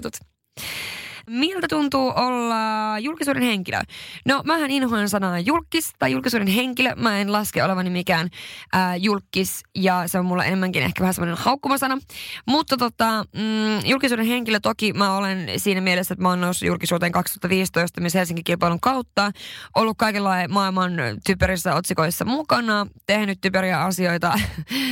Miltä 1.32 1.68
tuntuu 1.68 2.14
olla 2.16 3.00
julkisuuden 3.00 3.44
henkilö? 3.44 3.80
No, 4.26 4.42
mähän 4.46 4.72
inhoan 4.72 5.10
sanaa 5.10 5.40
julkis 5.40 5.92
tai 6.00 6.12
julkisuuden 6.12 6.48
henkilö. 6.48 6.96
Mä 6.96 7.20
en 7.20 7.32
laske 7.32 7.64
olevani 7.64 7.90
mikään 7.90 8.30
ää, 8.74 8.96
julkis 8.96 9.64
ja 9.76 10.04
se 10.06 10.20
on 10.20 10.26
mulla 10.26 10.46
enemmänkin 10.46 10.84
ehkä 10.84 11.02
vähän 11.02 11.14
semmoinen 11.14 11.38
haukkumasana. 11.38 11.98
Mutta 12.48 12.78
tota, 12.78 13.26
mm, 13.36 13.90
julkisuuden 13.90 14.26
henkilö 14.26 14.60
toki 14.60 14.94
mä 14.94 15.18
olen 15.18 15.52
siinä 15.58 15.82
mielessä, 15.82 16.14
että 16.14 16.24
mä 16.24 16.30
oon 16.30 16.42
noussut 16.42 16.68
julkisuuteen 16.68 17.12
2015 17.12 18.02
myös 18.02 18.14
Helsingin 18.14 18.44
kilpailun 18.44 18.80
kautta. 18.80 19.32
Ollut 19.76 19.98
kaikenlainen 19.98 20.54
maailman 20.54 20.94
typerissä 21.26 21.76
otsikoissa 21.76 22.26
mukana, 22.26 22.88
tehnyt 23.06 23.42
typeriä 23.42 23.82
asioita, 23.82 24.34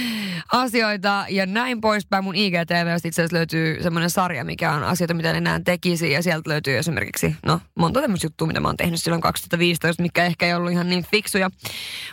asioita 0.52 1.26
ja 1.30 1.46
näin 1.46 1.82
poispäin. 1.82 2.24
Mun 2.24 2.36
IGTV 2.36 2.96
itse 2.96 3.22
asiassa 3.22 3.38
löytyy 3.38 3.84
semmoinen 3.84 4.10
sarja, 4.10 4.44
mikä 4.44 4.72
on 4.72 4.84
asioita, 4.84 5.14
mitä 5.14 5.32
enää 5.32 5.60
tekisi 5.66 6.12
ja 6.12 6.24
sieltä 6.30 6.50
löytyy 6.50 6.78
esimerkiksi, 6.78 7.36
no 7.46 7.62
monta 7.76 8.02
tämmöistä 8.02 8.26
juttua, 8.26 8.48
mitä 8.48 8.60
mä 8.60 8.68
oon 8.68 8.78
tehnyt 8.78 9.02
silloin 9.02 9.22
2015, 9.22 10.04
mikä 10.04 10.26
ehkä 10.26 10.46
ei 10.46 10.54
ollut 10.54 10.72
ihan 10.72 10.90
niin 10.90 11.06
fiksuja. 11.12 11.50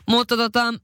Mutta 0.09 0.37
tota, 0.37 0.75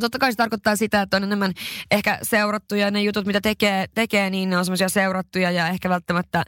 Totta 0.00 0.18
kai 0.18 0.32
se 0.32 0.36
tarkoittaa 0.36 0.76
sitä, 0.76 1.02
että 1.02 1.16
on 1.16 1.24
enemmän 1.24 1.52
ehkä 1.90 2.18
seurattuja. 2.22 2.90
Ne 2.90 3.02
jutut, 3.02 3.26
mitä 3.26 3.40
tekee, 3.40 3.86
tekee 3.94 4.30
niin 4.30 4.50
ne 4.50 4.58
on 4.58 4.64
semmoisia 4.64 4.88
seurattuja 4.88 5.50
ja 5.50 5.68
ehkä 5.68 5.88
välttämättä 5.88 6.44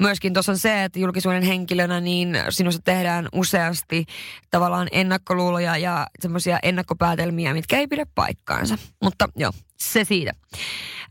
myöskin 0.00 0.32
tuossa 0.32 0.52
on 0.52 0.58
se, 0.58 0.84
että 0.84 0.98
julkisuuden 0.98 1.42
henkilönä 1.42 2.00
niin 2.00 2.38
sinusta 2.48 2.82
tehdään 2.84 3.28
useasti 3.32 4.04
tavallaan 4.50 4.88
ennakkoluuloja 4.92 5.76
ja 5.76 6.06
semmoisia 6.20 6.58
ennakkopäätelmiä, 6.62 7.54
mitkä 7.54 7.78
ei 7.78 7.86
pidä 7.86 8.06
paikkaansa. 8.14 8.78
Mutta 9.02 9.28
joo, 9.36 9.52
se 9.78 10.04
siitä. 10.04 10.32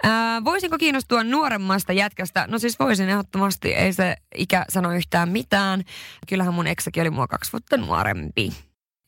Ää, 0.03 0.43
voisinko 0.43 0.77
kiinnostua 0.77 1.23
nuoremmasta 1.23 1.93
jätkästä? 1.93 2.47
No 2.47 2.59
siis 2.59 2.79
voisin 2.79 3.09
ehdottomasti, 3.09 3.73
ei 3.73 3.93
se 3.93 4.15
ikä 4.35 4.65
sano 4.69 4.93
yhtään 4.93 5.29
mitään. 5.29 5.83
Kyllähän 6.29 6.53
mun 6.53 6.67
eksäkin 6.67 7.01
oli 7.01 7.09
mua 7.09 7.27
kaksi 7.27 7.51
vuotta 7.51 7.77
nuorempi. 7.77 8.53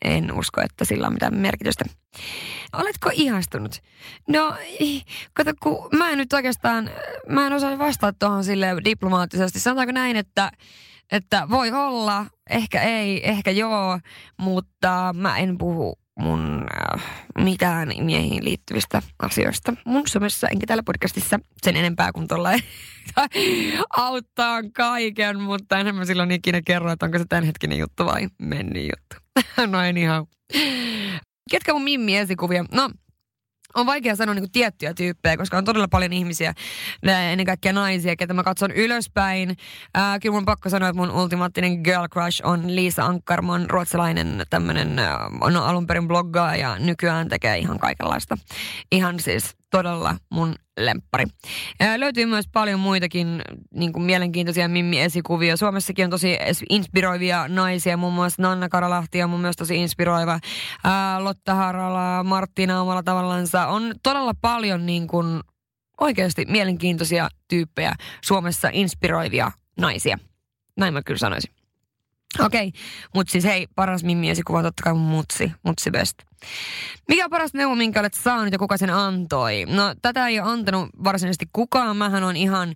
En 0.06 0.32
usko, 0.32 0.62
että 0.62 0.86
sillä 0.86 1.08
on 1.08 1.14
mitään 1.14 1.38
merkitystä. 1.38 1.86
Oletko 2.74 3.12
ihastunut? 3.14 3.82
No, 4.28 4.56
kato, 5.34 5.52
kun 5.64 5.90
mä 5.98 6.10
en 6.10 6.18
nyt 6.18 6.34
oikeastaan, 6.34 6.90
mä 7.30 7.48
en 7.48 7.54
osaa 7.54 7.78
vastata 7.78 8.18
tuohon 8.20 8.44
sille 8.44 8.68
diplomaattisesti. 8.86 9.60
Sanotaanko 9.60 9.92
näin, 9.92 10.16
että, 10.16 10.52
että 11.12 11.48
voi 11.50 11.72
olla, 11.72 12.26
ehkä 12.50 12.82
ei, 12.82 13.30
ehkä 13.30 13.52
joo, 13.52 14.00
mutta 14.38 15.14
mä 15.18 15.38
en 15.38 15.58
puhu 15.58 16.00
mun 16.18 16.66
äh, 16.96 17.04
mitään 17.38 17.92
miehiin 18.00 18.46
liittyvistä 18.46 19.02
asioista 19.20 19.74
mun 19.86 20.08
somessa, 20.08 20.48
enkä 20.48 20.68
täällä 20.68 20.84
podcastissa 20.84 21.40
sen 21.64 21.76
enempää 21.76 22.12
kuin 22.12 22.28
tuolla 22.28 22.50
auttaa 23.98 24.62
kaiken, 24.74 25.40
mutta 25.42 25.80
enhän 25.80 25.96
mä 25.96 26.06
silloin 26.06 26.32
ikinä 26.32 26.62
kerro, 26.62 26.92
että 26.92 27.06
onko 27.06 27.18
se 27.18 27.26
tämänhetkinen 27.30 27.78
juttu 27.78 28.06
vai 28.06 28.28
mennyt 28.38 28.84
juttu. 28.84 29.18
no 29.72 29.82
en 29.82 29.98
ihan. 29.98 30.26
Ketkä 31.52 31.74
mun 31.74 31.84
mimmi 31.84 32.18
esikuvia? 32.18 32.66
No, 32.72 32.90
on 33.78 33.86
vaikea 33.86 34.16
sanoa 34.16 34.36
niin 34.36 34.44
kuin 34.44 34.52
tiettyjä 34.52 34.94
tyyppejä, 34.94 35.38
koska 35.38 35.58
on 35.58 35.66
todella 35.66 35.88
paljon 35.88 36.14
ihmisiä, 36.14 36.54
ennen 37.04 37.46
kaikkea 37.46 37.74
naisia, 37.74 38.16
ketä 38.16 38.34
mä 38.34 38.44
katson 38.44 38.72
ylöspäin. 38.72 39.58
Ää, 39.94 40.20
kyllä 40.20 40.34
mun 40.34 40.46
pakko 40.46 40.70
sanoa, 40.70 40.90
että 40.90 41.02
mun 41.02 41.12
ultimaattinen 41.12 41.82
girl 41.82 42.08
crush 42.14 42.42
on 42.44 42.76
Liisa 42.76 43.06
Ankkarman, 43.06 43.70
ruotsalainen 43.70 44.44
tämmönen, 44.50 44.96
on 45.42 45.56
alun 45.56 45.88
perin 45.88 46.08
bloggaa 46.08 46.56
ja 46.56 46.80
nykyään 46.80 47.30
tekee 47.30 47.58
ihan 47.58 47.80
kaikenlaista. 47.80 48.38
Ihan 48.92 49.20
siis 49.20 49.58
todella 49.72 50.16
mun 50.32 50.56
lemppari. 50.80 51.26
Ää, 51.80 52.00
löytyy 52.00 52.26
myös 52.26 52.46
paljon 52.54 52.80
muitakin 52.80 53.42
niin 53.74 53.94
kuin 53.94 54.04
mielenkiintoisia 54.04 54.68
mimmi-esikuvia. 54.68 55.58
Suomessakin 55.58 56.06
on 56.06 56.12
tosi 56.12 56.38
inspiroivia 56.70 57.48
naisia, 57.48 57.98
muun 57.98 58.14
muassa 58.14 58.42
Nanna 58.42 58.70
Karalahti 58.70 59.24
on 59.24 59.30
mun 59.30 59.40
myös 59.40 59.56
tosi 59.56 59.78
inspiroiva. 59.78 60.40
Ää, 60.84 61.24
Lotta 61.24 61.56
Harala, 61.56 62.24
Marttina 62.24 62.82
omalla 62.82 63.04
tavallansa. 63.04 63.68
On 63.68 63.96
todella 64.04 64.34
paljon 64.42 64.86
niin 64.86 65.08
kuin, 65.08 65.40
oikeasti 66.02 66.46
mielenkiintoisia 66.50 67.30
tyyppejä 67.48 67.94
Suomessa 68.24 68.70
inspiroivia 68.74 69.52
naisia. 69.80 70.18
Näin 70.78 70.94
mä 70.94 71.02
kyllä 71.04 71.18
sanoisin. 71.18 71.57
Okei, 72.40 72.68
okay. 72.68 72.82
mutta 73.16 73.32
siis 73.32 73.44
hei, 73.44 73.68
paras 73.76 74.04
mimmiesikuva 74.04 74.64
totta 74.64 74.84
kai 74.84 74.94
mun 74.94 75.02
mutsi, 75.02 75.52
mutsi 75.64 75.92
best. 75.92 76.18
Mikä 77.08 77.26
on 77.26 77.30
paras 77.30 77.54
neuvo, 77.54 77.76
minkä 77.76 78.00
olet 78.00 78.14
saanut 78.14 78.52
ja 78.52 78.60
kuka 78.60 78.78
sen 78.78 78.90
antoi? 78.90 79.66
No 79.68 79.96
tätä 80.02 80.28
ei 80.28 80.40
ole 80.40 80.52
antanut 80.52 80.90
varsinaisesti 81.04 81.46
kukaan. 81.54 81.98
Mähän 81.98 82.24
on 82.24 82.36
ihan 82.36 82.74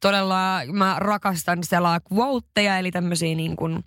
todella, 0.00 0.60
mä 0.72 0.96
rakastan 0.98 1.58
selaa 1.64 2.00
quoteja, 2.12 2.78
eli 2.78 2.90
tämmöisiä 2.90 3.34
niin 3.34 3.56
kuin, 3.56 3.84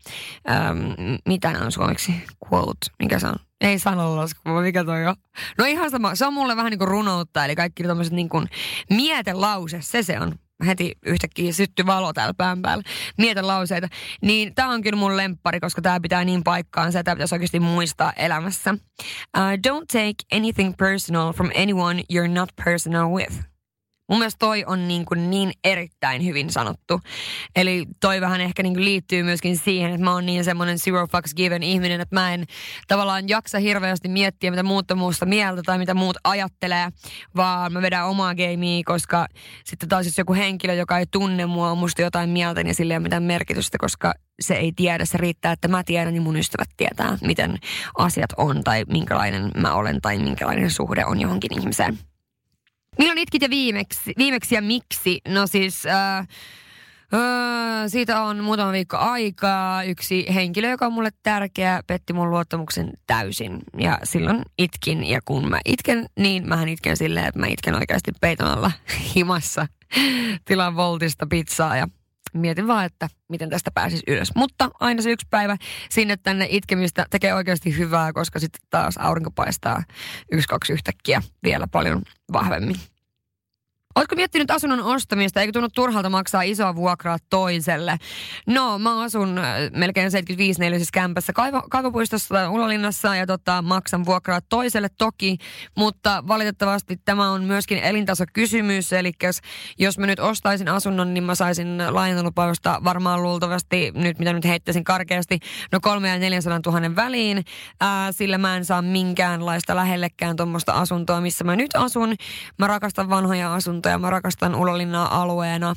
äm, 0.50 1.18
mitä 1.26 1.50
on 1.50 1.72
suomeksi? 1.72 2.14
Quote, 2.46 2.88
mikä 3.00 3.20
se 3.20 3.28
on? 3.28 3.36
Ei 3.62 3.80
sananlasku, 3.80 4.50
mikä 4.50 4.84
toi 4.84 5.08
on? 5.08 5.16
No 5.58 5.66
ihan 5.66 5.92
sama, 5.92 6.16
se 6.16 6.26
on 6.26 6.34
mulle 6.34 6.56
vähän 6.56 6.70
niin 6.70 6.80
kuin 6.80 6.88
runoutta, 6.88 7.46
eli 7.46 7.56
kaikki 7.56 7.84
tämmöiset 7.84 8.14
niin 8.14 8.30
kuin 8.30 8.48
mietelause, 8.90 9.82
se 9.82 10.04
se 10.04 10.20
on 10.20 10.36
heti 10.66 10.98
yhtäkkiä 11.06 11.54
sytty 11.54 11.86
valo 11.86 12.14
täällä 12.14 12.34
pään 12.34 12.62
päällä, 12.62 12.84
mietin 13.18 13.48
lauseita. 13.48 13.88
Niin 14.22 14.56
tämä 14.56 14.70
on 14.70 14.82
kyllä 14.82 14.98
mun 14.98 15.18
lemppari, 15.18 15.60
koska 15.60 15.82
tämä 15.82 16.00
pitää 16.00 16.26
niin 16.26 16.44
paikkaan 16.44 16.92
se, 16.92 17.00
että 17.00 17.16
pitäisi 17.16 17.36
oikeasti 17.36 17.60
muistaa 17.60 18.14
elämässä. 18.14 18.72
Uh, 19.38 19.42
don't 19.68 19.86
take 19.92 20.38
anything 20.38 20.74
personal 20.78 21.34
from 21.34 21.50
anyone 21.56 22.04
you're 22.14 22.34
not 22.34 22.50
personal 22.66 23.10
with. 23.10 23.57
Mun 24.10 24.20
mielestä 24.20 24.40
toi 24.40 24.64
on 24.68 24.88
niin, 24.88 25.06
kuin 25.06 25.30
niin 25.30 25.52
erittäin 25.64 26.26
hyvin 26.26 26.50
sanottu. 26.50 27.02
Eli 27.56 27.86
toi 28.02 28.22
vähän 28.22 28.42
ehkä 28.42 28.64
niin 28.64 28.74
kuin 28.74 28.86
liittyy 28.86 29.24
myöskin 29.24 29.58
siihen, 29.58 29.92
että 29.92 30.04
mä 30.04 30.14
oon 30.14 30.26
niin 30.26 30.44
semmoinen 30.44 30.80
zero 30.80 31.08
fucks 31.08 31.34
given 31.34 31.64
ihminen, 31.64 32.02
että 32.02 32.16
mä 32.16 32.34
en 32.34 32.46
tavallaan 32.88 33.30
jaksa 33.30 33.60
hirveästi 33.60 34.10
miettiä, 34.10 34.52
mitä 34.52 34.64
muut 34.64 34.92
on 34.92 34.98
muusta 34.98 35.26
mieltä 35.26 35.62
tai 35.66 35.78
mitä 35.78 35.94
muut 35.94 36.18
ajattelee, 36.24 36.90
vaan 37.36 37.74
mä 37.74 37.82
vedän 37.82 38.08
omaa 38.08 38.36
gamea, 38.36 38.82
koska 38.86 39.28
sitten 39.66 39.90
taas 39.90 40.06
jos 40.06 40.18
joku 40.18 40.34
henkilö, 40.34 40.74
joka 40.74 40.98
ei 40.98 41.06
tunne 41.12 41.46
mua, 41.46 41.72
on 41.72 41.78
musta 41.78 42.02
jotain 42.02 42.30
mieltä, 42.30 42.64
niin 42.64 42.76
sillä 42.76 42.94
ei 42.94 42.98
ole 42.98 43.04
mitään 43.04 43.24
merkitystä, 43.24 43.78
koska 43.78 44.14
se 44.40 44.54
ei 44.54 44.72
tiedä, 44.76 45.06
se 45.06 45.18
riittää, 45.18 45.52
että 45.52 45.68
mä 45.68 45.84
tiedän, 45.84 46.14
niin 46.14 46.24
mun 46.24 46.38
ystävät 46.38 46.70
tietää, 46.78 47.18
miten 47.22 47.58
asiat 47.98 48.30
on 48.38 48.64
tai 48.64 48.84
minkälainen 48.88 49.52
mä 49.58 49.74
olen 49.74 50.02
tai 50.02 50.18
minkälainen 50.18 50.72
suhde 50.72 51.06
on 51.06 51.22
johonkin 51.22 51.60
ihmiseen. 51.60 51.98
Milloin 52.98 53.18
itkit 53.18 53.42
ja 53.42 53.50
viimeksi, 53.50 54.14
viimeksi 54.18 54.56
ja 54.56 54.62
miksi? 54.62 55.22
No 55.28 55.48
siis... 55.48 55.86
Äh, 55.86 56.28
Öö, 57.14 57.90
siitä 57.90 58.22
on 58.22 58.44
muutama 58.44 58.72
viikko 58.72 58.98
aikaa. 58.98 59.84
Yksi 59.84 60.26
henkilö, 60.34 60.70
joka 60.70 60.86
on 60.86 60.94
mulle 60.94 61.10
tärkeä, 61.24 61.82
petti 61.88 62.14
mun 62.14 62.30
luottamuksen 62.30 62.90
täysin. 63.08 63.60
Ja 63.78 64.00
silloin 64.04 64.42
itkin. 64.58 65.04
Ja 65.04 65.20
kun 65.26 65.50
mä 65.50 65.60
itken, 65.66 66.06
niin 66.20 66.48
mähän 66.48 66.70
itken 66.70 66.98
silleen, 66.98 67.26
että 67.26 67.40
mä 67.40 67.48
itken 67.48 67.76
oikeasti 67.76 68.12
peiton 68.22 68.48
alla 68.48 68.72
himassa. 69.16 69.68
Tilan 70.46 70.76
voltista 70.76 71.28
pizzaa 71.28 71.78
ja 71.78 71.88
mietin 72.34 72.68
vaan, 72.68 72.86
että 72.86 73.10
miten 73.30 73.50
tästä 73.50 73.72
pääsis 73.72 74.02
ylös. 74.08 74.32
Mutta 74.36 74.72
aina 74.80 75.02
se 75.02 75.12
yksi 75.12 75.28
päivä 75.30 75.58
sinne 75.90 76.18
tänne 76.18 76.48
itkemistä 76.50 77.06
tekee 77.10 77.34
oikeasti 77.34 77.78
hyvää, 77.78 78.14
koska 78.14 78.40
sitten 78.40 78.62
taas 78.70 78.98
aurinko 78.98 79.32
paistaa 79.32 79.84
yksi, 80.32 80.48
kaksi 80.48 80.74
yhtäkkiä 80.74 81.22
vielä 81.44 81.68
paljon 81.68 82.02
vahvemmin. 82.34 82.76
Oletko 83.98 84.16
miettinyt 84.16 84.52
asunnon 84.52 84.80
ostamista? 84.80 85.42
Eikö 85.42 85.52
tunnu 85.52 85.70
turhalta 85.76 86.10
maksaa 86.10 86.42
isoa 86.42 86.76
vuokraa 86.76 87.18
toiselle? 87.30 87.98
No, 88.48 88.80
mä 88.80 89.02
asun 89.02 89.38
äh, 89.38 89.46
melkein 89.74 90.12
75 90.12 90.60
neliöisessä 90.60 90.92
kämpässä 90.94 91.34
Kaivo, 91.34 91.62
Kaivopuistossa 91.70 92.50
Ulolinnassa 92.50 93.16
ja 93.16 93.28
tota, 93.28 93.62
maksan 93.62 94.06
vuokraa 94.06 94.42
toiselle 94.42 94.88
toki, 94.98 95.38
mutta 95.78 96.24
valitettavasti 96.28 96.98
tämä 97.06 97.32
on 97.32 97.44
myöskin 97.44 97.78
elintasokysymys. 97.78 98.94
Eli 98.94 99.12
jos, 99.24 99.40
jos 99.80 99.98
mä 99.98 100.08
nyt 100.08 100.20
ostaisin 100.20 100.70
asunnon, 100.70 101.14
niin 101.14 101.24
mä 101.24 101.36
saisin 101.36 101.78
lainalupausta 101.90 102.82
varmaan 102.84 103.24
luultavasti, 103.24 103.92
nyt 103.96 104.20
mitä 104.20 104.34
nyt 104.34 104.46
heittäisin 104.46 104.84
karkeasti, 104.84 105.40
no 105.72 105.80
3 105.82 106.10
ja 106.10 106.20
400 106.20 106.60
000 106.66 106.96
väliin, 106.96 107.44
ää, 107.82 108.12
sillä 108.12 108.38
mä 108.38 108.58
en 108.58 108.66
saa 108.66 108.82
minkäänlaista 108.82 109.76
lähellekään 109.76 110.36
tuommoista 110.36 110.74
asuntoa, 110.74 111.22
missä 111.22 111.44
mä 111.44 111.56
nyt 111.56 111.76
asun. 111.76 112.16
Mä 112.60 112.68
rakastan 112.68 113.10
vanhoja 113.10 113.54
asuntoja 113.54 113.87
ja 113.90 113.98
mä 113.98 114.10
rakastan 114.10 114.56
Ulolinnaa 114.56 115.22
alueena. 115.22 115.76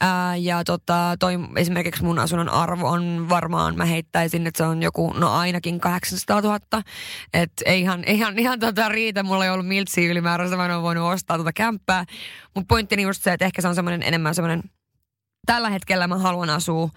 Ää, 0.00 0.36
ja 0.36 0.64
tota, 0.64 1.16
toi 1.18 1.34
esimerkiksi 1.56 2.04
mun 2.04 2.18
asunnon 2.18 2.48
arvo 2.48 2.88
on 2.88 3.26
varmaan, 3.28 3.76
mä 3.76 3.84
heittäisin, 3.84 4.46
että 4.46 4.58
se 4.58 4.64
on 4.64 4.82
joku, 4.82 5.12
no 5.12 5.32
ainakin 5.32 5.80
800 5.80 6.40
000. 6.40 6.58
Että 7.34 7.64
ei 7.66 7.80
ihan, 7.80 8.04
ihan, 8.38 8.60
tota 8.60 8.88
riitä, 8.88 9.22
mulla 9.22 9.44
ei 9.44 9.50
ollut 9.50 9.66
miltsiä 9.68 10.10
ylimääräistä, 10.10 10.56
mä 10.56 10.64
en 10.64 10.74
ole 10.74 10.82
voinut 10.82 11.12
ostaa 11.12 11.38
tota 11.38 11.52
kämppää. 11.52 12.04
Mutta 12.54 12.68
pointtini 12.68 13.02
just 13.02 13.22
se, 13.22 13.32
että 13.32 13.44
ehkä 13.44 13.62
se 13.62 13.68
on 13.68 13.74
semmoinen 13.74 14.02
enemmän 14.02 14.34
semmoinen, 14.34 14.62
tällä 15.46 15.70
hetkellä 15.70 16.06
mä 16.06 16.18
haluan 16.18 16.50
asua 16.50 16.90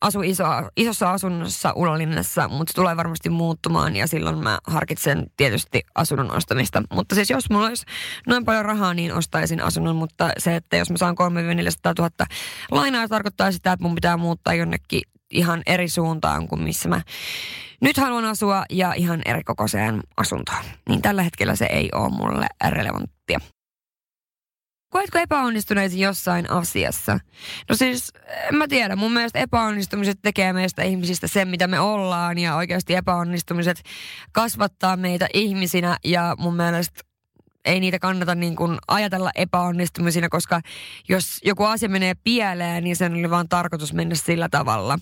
asu 0.00 0.22
iso, 0.22 0.44
isossa 0.76 1.10
asunnossa 1.10 1.72
Ulolinnassa, 1.76 2.48
mutta 2.48 2.70
se 2.70 2.74
tulee 2.74 2.96
varmasti 2.96 3.28
muuttumaan 3.28 3.96
ja 3.96 4.06
silloin 4.06 4.38
mä 4.38 4.58
harkitsen 4.66 5.26
tietysti 5.36 5.82
asunnon 5.94 6.36
ostamista. 6.36 6.82
Mutta 6.92 7.14
siis 7.14 7.30
jos 7.30 7.50
mulla 7.50 7.66
olisi 7.66 7.86
noin 8.26 8.44
paljon 8.44 8.64
rahaa, 8.64 8.94
niin 8.94 9.14
ostaisin 9.14 9.62
asunnon, 9.62 9.96
mutta 9.96 10.30
se, 10.38 10.56
että 10.56 10.76
jos 10.76 10.90
mä 10.90 10.96
saan 10.96 11.14
300 11.14 11.92
000 11.98 12.10
lainaa, 12.70 13.08
tarkoittaa 13.08 13.52
sitä, 13.52 13.72
että 13.72 13.84
mun 13.84 13.94
pitää 13.94 14.16
muuttaa 14.16 14.54
jonnekin 14.54 15.02
ihan 15.30 15.62
eri 15.66 15.88
suuntaan 15.88 16.48
kuin 16.48 16.62
missä 16.62 16.88
mä 16.88 17.00
nyt 17.80 17.96
haluan 17.96 18.24
asua 18.24 18.64
ja 18.70 18.92
ihan 18.94 19.22
eri 19.24 19.44
kokoiseen 19.44 20.00
asuntoon. 20.16 20.64
Niin 20.88 21.02
tällä 21.02 21.22
hetkellä 21.22 21.56
se 21.56 21.64
ei 21.64 21.88
ole 21.94 22.08
mulle 22.08 22.46
relevanttia. 22.68 23.38
Koetko 24.90 25.18
epäonnistuneesi 25.18 26.00
jossain 26.00 26.50
asiassa? 26.50 27.20
No 27.68 27.76
siis, 27.76 28.12
en 28.48 28.54
mä 28.54 28.68
tiedä. 28.68 28.96
Mun 28.96 29.12
mielestä 29.12 29.38
epäonnistumiset 29.38 30.18
tekee 30.22 30.52
meistä 30.52 30.82
ihmisistä 30.82 31.26
sen, 31.26 31.48
mitä 31.48 31.66
me 31.66 31.80
ollaan. 31.80 32.38
Ja 32.38 32.56
oikeasti 32.56 32.94
epäonnistumiset 32.94 33.82
kasvattaa 34.32 34.96
meitä 34.96 35.28
ihmisinä. 35.34 35.96
Ja 36.04 36.34
mun 36.38 36.56
mielestä 36.56 37.09
ei 37.64 37.80
niitä 37.80 37.98
kannata 37.98 38.34
niin 38.34 38.56
kuin 38.56 38.78
ajatella 38.88 39.30
epäonnistumisina, 39.34 40.28
koska 40.28 40.60
jos 41.08 41.24
joku 41.44 41.64
asia 41.64 41.88
menee 41.88 42.14
pieleen, 42.24 42.84
niin 42.84 42.96
sen 42.96 43.12
oli 43.12 43.30
vaan 43.30 43.48
tarkoitus 43.48 43.92
mennä 43.92 44.14
sillä 44.14 44.48
tavalla. 44.48 44.98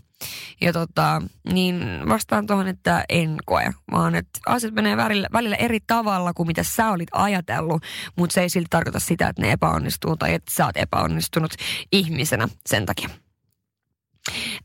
Ja 0.60 0.72
tota, 0.72 1.22
niin 1.52 1.84
vastaan 2.08 2.46
tuohon, 2.46 2.68
että 2.68 3.04
en 3.08 3.36
koe, 3.44 3.72
vaan 3.92 4.14
että 4.14 4.40
asiat 4.46 4.74
menee 4.74 4.96
välillä, 4.96 5.28
välillä 5.32 5.56
eri 5.56 5.78
tavalla 5.86 6.32
kuin 6.32 6.46
mitä 6.46 6.62
sä 6.62 6.90
olit 6.90 7.08
ajatellut, 7.12 7.82
mutta 8.16 8.34
se 8.34 8.40
ei 8.40 8.50
silti 8.50 8.66
tarkoita 8.70 9.00
sitä, 9.00 9.28
että 9.28 9.42
ne 9.42 9.52
epäonnistuu 9.52 10.16
tai 10.16 10.34
että 10.34 10.52
sä 10.54 10.66
oot 10.66 10.76
epäonnistunut 10.76 11.52
ihmisenä 11.92 12.48
sen 12.66 12.86
takia. 12.86 13.08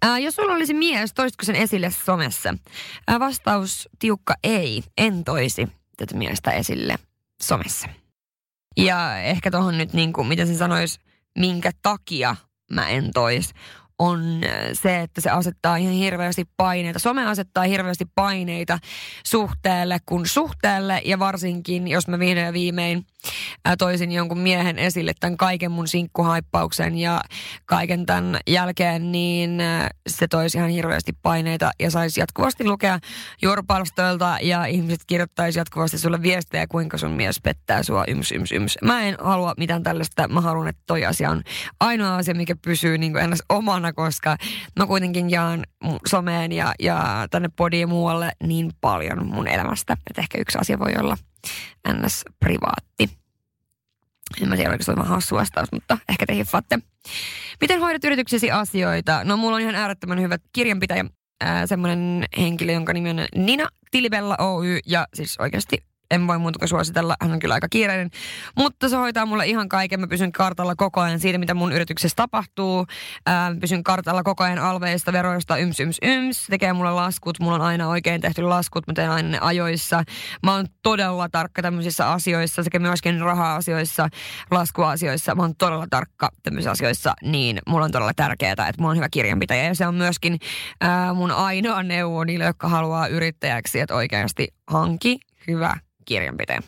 Ää, 0.02 0.20
jos 0.20 0.36
sulla 0.36 0.54
olisi 0.54 0.74
mies, 0.74 1.14
toisitko 1.14 1.46
sen 1.46 1.56
esille 1.56 1.92
somessa? 2.06 2.56
Ää, 3.08 3.20
vastaus 3.20 3.90
tiukka 4.00 4.36
ei, 4.44 4.84
en 4.98 5.24
toisi 5.24 5.68
tätä 5.98 6.18
miestä 6.18 6.52
esille 6.52 6.96
somessa. 7.48 7.88
Ja 8.78 9.18
ehkä 9.18 9.52
tuohon 9.52 9.78
nyt, 9.78 9.94
niin 9.94 10.14
kuin, 10.14 10.28
miten 10.28 10.48
se 10.48 10.56
sanoisi, 10.56 11.00
minkä 11.40 11.72
takia 11.82 12.36
mä 12.72 12.90
en 12.90 13.12
tois, 13.14 13.54
on 14.00 14.42
se, 14.74 15.02
että 15.02 15.22
se 15.22 15.30
asettaa 15.30 15.78
ihan 15.78 15.94
hirveästi 15.94 16.46
paineita. 16.58 17.00
Some 17.00 17.26
asettaa 17.26 17.64
hirveästi 17.64 18.06
paineita 18.16 18.80
suhteelle 19.26 19.98
kun 20.06 20.28
suhteelle 20.28 21.02
ja 21.06 21.20
varsinkin, 21.20 21.88
jos 21.88 22.08
mä 22.08 22.20
vihdoin 22.20 22.46
ja 22.46 22.54
viimein 22.54 23.06
toisin 23.78 24.12
jonkun 24.12 24.40
miehen 24.40 24.80
esille 24.80 25.14
tämän 25.20 25.38
kaiken 25.38 25.72
mun 25.72 25.88
sinkkuhaippauksen 25.88 26.98
ja 26.98 27.22
kaiken 27.66 28.06
tämän 28.06 28.40
jälkeen, 28.48 29.12
niin 29.12 29.62
se 30.10 30.28
toisi 30.28 30.58
ihan 30.58 30.70
hirveästi 30.70 31.14
paineita 31.22 31.72
ja 31.80 31.92
saisi 31.92 32.20
jatkuvasti 32.20 32.66
lukea 32.66 33.00
juoropalstoilta 33.42 34.38
ja 34.42 34.66
ihmiset 34.66 35.02
kirjoittaisi 35.08 35.60
jatkuvasti 35.60 35.98
sulle 35.98 36.22
viestejä, 36.22 36.68
kuinka 36.68 36.98
sun 36.98 37.12
mies 37.12 37.40
pettää 37.44 37.84
sua 37.84 38.04
yms, 38.08 38.32
yms, 38.32 38.52
yms. 38.52 38.78
Mä 38.82 39.02
en 39.02 39.16
halua 39.20 39.54
mitään 39.58 39.84
tällaista. 39.84 40.28
Mä 40.28 40.42
haluan, 40.42 40.68
että 40.68 40.84
toi 40.88 41.06
asia 41.06 41.30
on 41.30 41.44
ainoa 41.80 42.16
asia, 42.16 42.36
mikä 42.36 42.56
pysyy 42.56 42.98
niin 42.98 43.12
kuin 43.12 43.24
ennäs 43.24 43.44
omana, 43.50 43.94
koska 43.94 44.38
mä 44.80 44.88
kuitenkin 44.88 45.30
jaan 45.30 45.64
someen 46.08 46.52
ja, 46.52 46.74
ja 46.80 47.28
tänne 47.32 47.50
podiin 47.56 47.90
muualle 47.90 48.32
niin 48.44 48.72
paljon 48.82 49.26
mun 49.26 49.48
elämästä, 49.48 49.94
että 49.94 50.22
ehkä 50.22 50.38
yksi 50.38 50.58
asia 50.58 50.80
voi 50.80 50.94
olla 51.00 51.18
ns. 51.94 52.24
privaatti. 52.40 52.93
En 54.44 54.50
mä 54.50 54.56
tiedä, 54.56 54.70
oliko 54.70 54.84
se 54.84 54.92
on 54.92 55.08
hassu 55.08 55.36
vastaus, 55.36 55.72
mutta 55.72 55.98
ehkä 56.10 56.26
te 56.26 56.36
hiffaatte. 56.36 56.80
Miten 57.62 57.80
hoidat 57.80 58.04
yrityksesi 58.04 58.52
asioita? 58.52 59.24
No 59.24 59.38
mulla 59.38 59.56
on 59.56 59.62
ihan 59.62 59.76
äärettömän 59.76 60.22
hyvä 60.22 60.38
kirjanpitäjä, 60.54 61.06
semmoinen 61.66 62.26
henkilö, 62.38 62.72
jonka 62.72 62.94
nimi 62.94 63.10
on 63.10 63.26
Nina 63.36 63.68
Tilibella 63.92 64.36
Oy, 64.40 64.80
ja 64.86 65.08
siis 65.14 65.36
oikeasti 65.40 65.78
en 66.14 66.28
voi 66.28 66.40
muuta 66.40 66.60
kuin 66.60 66.70
suositella. 66.70 67.16
Hän 67.22 67.32
on 67.32 67.40
kyllä 67.40 67.54
aika 67.54 67.70
kiireinen. 67.70 68.10
Mutta 68.58 68.90
se 68.90 68.96
hoitaa 68.96 69.26
mulle 69.26 69.46
ihan 69.46 69.70
kaiken. 69.70 70.00
Mä 70.00 70.08
pysyn 70.08 70.32
kartalla 70.32 70.76
koko 70.76 71.02
ajan 71.02 71.20
siitä, 71.20 71.38
mitä 71.38 71.54
mun 71.54 71.72
yrityksessä 71.72 72.16
tapahtuu. 72.16 72.86
Ää, 73.26 73.56
pysyn 73.62 73.84
kartalla 73.84 74.24
koko 74.24 74.44
ajan 74.44 74.60
alveista, 74.60 75.14
veroista, 75.14 75.58
yms, 75.58 75.80
yms, 75.80 75.98
yms. 76.02 76.48
Tekee 76.50 76.74
mulle 76.74 76.92
laskut. 76.92 77.40
Mulla 77.40 77.56
on 77.56 77.62
aina 77.62 77.88
oikein 77.90 78.22
tehty 78.22 78.42
laskut. 78.42 78.88
Mä 78.88 78.94
teen 78.94 79.12
aina 79.12 79.30
ne 79.30 79.38
ajoissa. 79.42 80.04
Mä 80.44 80.56
oon 80.56 80.66
todella 80.84 81.30
tarkka 81.30 81.62
tämmöisissä 81.62 82.12
asioissa 82.12 82.64
sekä 82.64 82.80
myöskin 82.80 83.22
raha-asioissa, 83.22 84.10
laskuasioissa. 84.52 85.36
Mä 85.36 85.42
oon 85.42 85.56
todella 85.56 85.88
tarkka 85.90 86.30
tämmöisissä 86.44 86.72
asioissa. 86.72 87.14
Niin 87.22 87.60
mulla 87.68 87.86
on 87.86 87.92
todella 87.92 88.14
tärkeää, 88.16 88.52
että 88.52 88.74
mulla 88.78 88.92
on 88.92 88.98
hyvä 88.98 89.10
kirjanpitäjä. 89.12 89.64
Ja 89.64 89.76
se 89.76 89.88
on 89.88 89.96
myöskin 89.96 90.40
ää, 90.82 91.14
mun 91.14 91.32
ainoa 91.32 91.84
neuvo 91.84 92.24
niille, 92.24 92.46
jotka 92.46 92.68
haluaa 92.68 93.08
yrittäjäksi, 93.08 93.80
että 93.80 93.96
oikeasti 93.96 94.48
hanki 94.68 95.20
hyvä 95.48 95.78
kirjanpitäjä. 96.06 96.62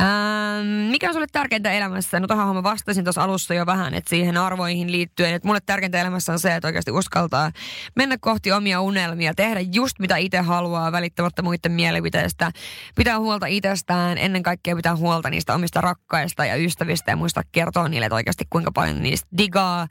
Ähm, 0.00 0.66
mikä 0.90 1.08
on 1.08 1.12
sulle 1.12 1.26
tärkeintä 1.32 1.72
elämässä? 1.72 2.20
No 2.20 2.26
tuohon 2.26 2.56
mä 2.56 2.62
vastasin 2.62 3.04
tuossa 3.04 3.22
alussa 3.22 3.54
jo 3.54 3.66
vähän, 3.66 3.94
että 3.94 4.10
siihen 4.10 4.36
arvoihin 4.36 4.92
liittyen, 4.92 5.34
että 5.34 5.48
mulle 5.48 5.60
tärkeintä 5.66 6.00
elämässä 6.00 6.32
on 6.32 6.38
se, 6.38 6.54
että 6.54 6.68
oikeasti 6.68 6.90
uskaltaa 6.90 7.52
mennä 7.96 8.16
kohti 8.20 8.52
omia 8.52 8.80
unelmia, 8.80 9.34
tehdä 9.34 9.60
just 9.72 9.98
mitä 9.98 10.16
itse 10.16 10.38
haluaa 10.38 10.92
välittämättä 10.92 11.42
muiden 11.42 11.72
mielipiteistä, 11.72 12.50
pitää 12.96 13.18
huolta 13.18 13.46
itsestään, 13.46 14.18
ennen 14.18 14.42
kaikkea 14.42 14.76
pitää 14.76 14.96
huolta 14.96 15.30
niistä 15.30 15.54
omista 15.54 15.80
rakkaista 15.80 16.44
ja 16.44 16.56
ystävistä 16.56 17.10
ja 17.10 17.16
muista 17.16 17.42
kertoa 17.52 17.88
niille, 17.88 18.06
että 18.06 18.16
oikeasti 18.16 18.44
kuinka 18.50 18.72
paljon 18.72 19.02
niistä 19.02 19.28
digaa 19.38 19.86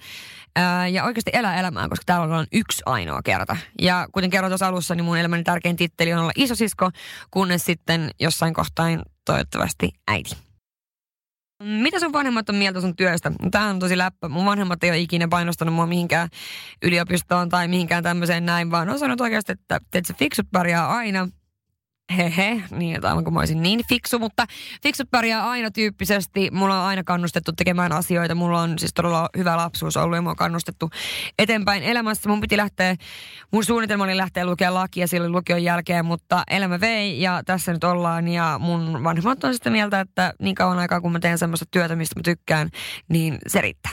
ää, 0.55 0.87
ja 0.87 1.03
oikeasti 1.03 1.31
elää 1.33 1.59
elämää, 1.59 1.89
koska 1.89 2.03
täällä 2.05 2.37
on 2.37 2.45
yksi 2.51 2.83
ainoa 2.85 3.21
kerta. 3.21 3.57
Ja 3.81 4.07
kuten 4.11 4.29
kerroin 4.29 4.51
tuossa 4.51 4.67
alussa, 4.67 4.95
niin 4.95 5.05
mun 5.05 5.17
elämäni 5.17 5.43
tärkein 5.43 5.75
titteli 5.75 6.13
on 6.13 6.19
olla 6.19 6.31
isosisko, 6.35 6.89
kunnes 7.31 7.65
sitten 7.65 8.11
jossain 8.19 8.53
kohtain 8.53 9.01
toivottavasti 9.25 9.89
äiti. 10.07 10.38
Mitä 11.63 11.99
sun 11.99 12.13
vanhemmat 12.13 12.49
on 12.49 12.55
mieltä 12.55 12.81
sun 12.81 12.95
työstä? 12.95 13.31
Tämä 13.51 13.69
on 13.69 13.79
tosi 13.79 13.97
läppä. 13.97 14.29
Mun 14.29 14.45
vanhemmat 14.45 14.84
ei 14.84 14.89
ole 14.89 14.99
ikinä 14.99 15.27
painostanut 15.27 15.75
mua 15.75 15.86
mihinkään 15.86 16.29
yliopistoon 16.84 17.49
tai 17.49 17.67
mihinkään 17.67 18.03
tämmöiseen 18.03 18.45
näin, 18.45 18.71
vaan 18.71 18.89
on 18.89 18.99
sanonut 18.99 19.21
oikeasti, 19.21 19.51
että, 19.51 19.75
että 19.75 20.07
se 20.07 20.13
fiksut 20.13 20.47
pärjää 20.51 20.89
aina 20.89 21.27
hehe, 22.17 22.63
niin 22.71 23.06
aivan 23.06 23.24
kuin 23.24 23.34
mä 23.34 23.39
olisin 23.39 23.62
niin 23.62 23.82
fiksu, 23.89 24.19
mutta 24.19 24.45
fiksut 24.84 25.12
pärjää 25.12 25.50
aina 25.50 25.71
tyyppisesti. 25.71 26.50
Mulla 26.52 26.82
on 26.82 26.88
aina 26.88 27.04
kannustettu 27.04 27.52
tekemään 27.54 27.91
asioita. 27.91 28.36
Mulla 28.36 28.62
on 28.62 28.80
siis 28.80 28.93
todella 28.93 29.30
hyvä 29.38 29.58
lapsuus 29.58 29.97
ollut 29.97 30.15
ja 30.15 30.21
mua 30.21 30.32
on 30.32 30.36
kannustettu 30.36 30.89
eteenpäin 31.39 31.84
elämässä. 31.84 32.30
Mun 32.30 32.41
piti 32.41 32.58
lähteä, 32.58 32.95
mun 33.52 33.65
suunnitelma 33.65 34.04
oli 34.04 34.17
lähteä 34.17 34.45
lukea 34.45 34.74
lakia 34.74 35.08
silloin 35.08 35.32
lukion 35.32 35.63
jälkeen, 35.63 36.06
mutta 36.06 36.43
elämä 36.50 36.80
vei 36.80 37.21
ja 37.21 37.41
tässä 37.45 37.74
nyt 37.74 37.84
ollaan. 37.84 38.28
Ja 38.28 38.60
mun 38.60 39.04
vanhemmat 39.04 39.43
on 39.43 39.54
sitä 39.54 39.69
mieltä, 39.69 40.00
että 40.00 40.34
niin 40.41 40.56
kauan 40.56 40.80
aikaa 40.80 41.02
kun 41.02 41.12
mä 41.12 41.19
teen 41.19 41.38
semmoista 41.38 41.65
työtä, 41.71 41.95
mistä 41.95 42.19
mä 42.19 42.24
tykkään, 42.24 42.69
niin 43.10 43.38
se 43.47 43.62
riittää. 43.62 43.91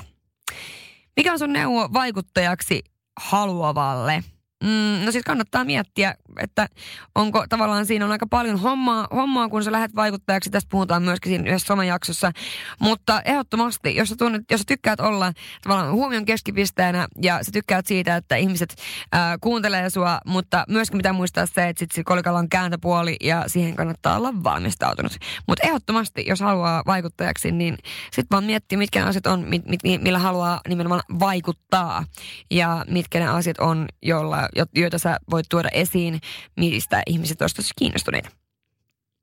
Mikä 1.17 1.33
on 1.33 1.39
sun 1.39 1.53
neuvo 1.53 1.89
vaikuttajaksi 1.93 2.83
haluavalle? 3.21 4.25
Mm, 4.65 5.05
no 5.05 5.13
sitten 5.13 5.23
kannattaa 5.25 5.65
miettiä, 5.65 6.15
että 6.39 6.69
onko 7.15 7.47
tavallaan 7.49 7.87
siinä 7.87 8.05
on 8.05 8.11
aika 8.11 8.27
paljon 8.27 8.61
hommaa, 8.61 9.09
hommaa 9.15 9.49
kun 9.49 9.65
sä 9.65 9.73
lähdet 9.73 9.97
vaikuttajaksi. 9.97 10.51
Tästä 10.51 10.69
puhutaan 10.71 11.03
myöskin 11.03 11.31
siinä 11.31 11.49
yhdessä 11.49 11.67
somejaksossa. 11.67 12.33
Mutta 12.81 13.23
ehdottomasti, 13.25 13.97
jos 13.97 14.09
sä, 14.09 14.17
tunnet, 14.19 14.43
jos 14.51 14.61
sä 14.61 14.65
tykkäät 14.69 15.01
olla 15.01 15.33
tavallaan 15.63 15.93
huomion 15.93 16.25
keskipisteenä 16.25 17.09
ja 17.23 17.39
sä 17.43 17.53
tykkäät 17.53 17.87
siitä, 17.87 18.17
että 18.17 18.37
ihmiset 18.37 18.75
ää, 19.13 19.39
kuuntelee 19.41 19.91
sua, 19.91 20.21
mutta 20.27 20.65
myöskin 20.69 20.99
pitää 20.99 21.13
muistaa 21.13 21.47
se, 21.47 21.69
että 21.69 21.87
sit 21.95 22.05
kolikalla 22.05 22.39
on 22.39 22.49
kääntöpuoli 22.49 23.17
ja 23.21 23.45
siihen 23.47 23.77
kannattaa 23.77 24.17
olla 24.17 24.35
valmistautunut. 24.45 25.13
Mutta 25.49 25.67
ehdottomasti, 25.67 26.25
jos 26.27 26.41
haluaa 26.41 26.83
vaikuttajaksi, 26.87 27.53
niin 27.53 27.79
sitten 28.05 28.27
vaan 28.31 28.45
miettiä, 28.45 28.79
mitkä 28.79 29.05
asiat 29.05 29.27
on, 29.27 29.45
mit, 29.49 29.67
mit, 29.67 29.81
millä 30.03 30.19
haluaa 30.19 30.61
nimenomaan 30.69 31.03
vaikuttaa 31.19 32.05
ja 32.51 32.85
mitkä 32.89 33.19
ne 33.19 33.29
asiat 33.29 33.59
on, 33.59 33.89
joilla 34.03 34.49
joita 34.75 34.99
sä 34.99 35.19
voit 35.31 35.47
tuoda 35.49 35.69
esiin, 35.73 36.21
mistä 36.57 37.03
ihmiset 37.07 37.43
olisivat 37.43 37.67
kiinnostuneita. 37.79 38.31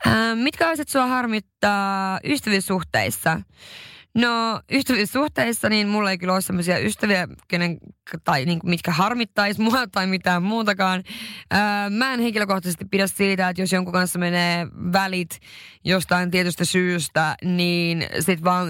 Ää, 0.05 0.35
mitkä 0.35 0.69
asiat 0.69 0.89
sua 0.89 1.07
harmittaa 1.07 2.19
ystävyyssuhteissa? 2.23 3.41
No 4.15 4.61
ystävyyssuhteissa 4.71 5.69
niin 5.69 5.87
mulla 5.87 6.11
ei 6.11 6.17
kyllä 6.17 6.33
ole 6.33 6.41
sellaisia 6.41 6.79
ystäviä, 6.79 7.27
kenen, 7.47 7.77
tai 8.23 8.45
niin 8.45 8.59
mitkä 8.63 8.91
harmittaisi 8.91 9.61
mua 9.61 9.87
tai 9.91 10.07
mitään 10.07 10.43
muutakaan. 10.43 11.03
Ää, 11.51 11.89
mä 11.89 12.13
en 12.13 12.19
henkilökohtaisesti 12.19 12.85
pidä 12.85 13.07
siitä, 13.07 13.49
että 13.49 13.61
jos 13.61 13.71
jonkun 13.71 13.93
kanssa 13.93 14.19
menee 14.19 14.67
välit 14.93 15.39
jostain 15.85 16.31
tietystä 16.31 16.65
syystä, 16.65 17.35
niin 17.43 18.07
sit 18.19 18.43
vaan 18.43 18.67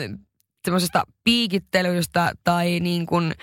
semmoisesta 0.66 1.04
piikittelystä 1.24 2.32
tai 2.44 2.80
niin 2.80 3.06
kuin, 3.06 3.34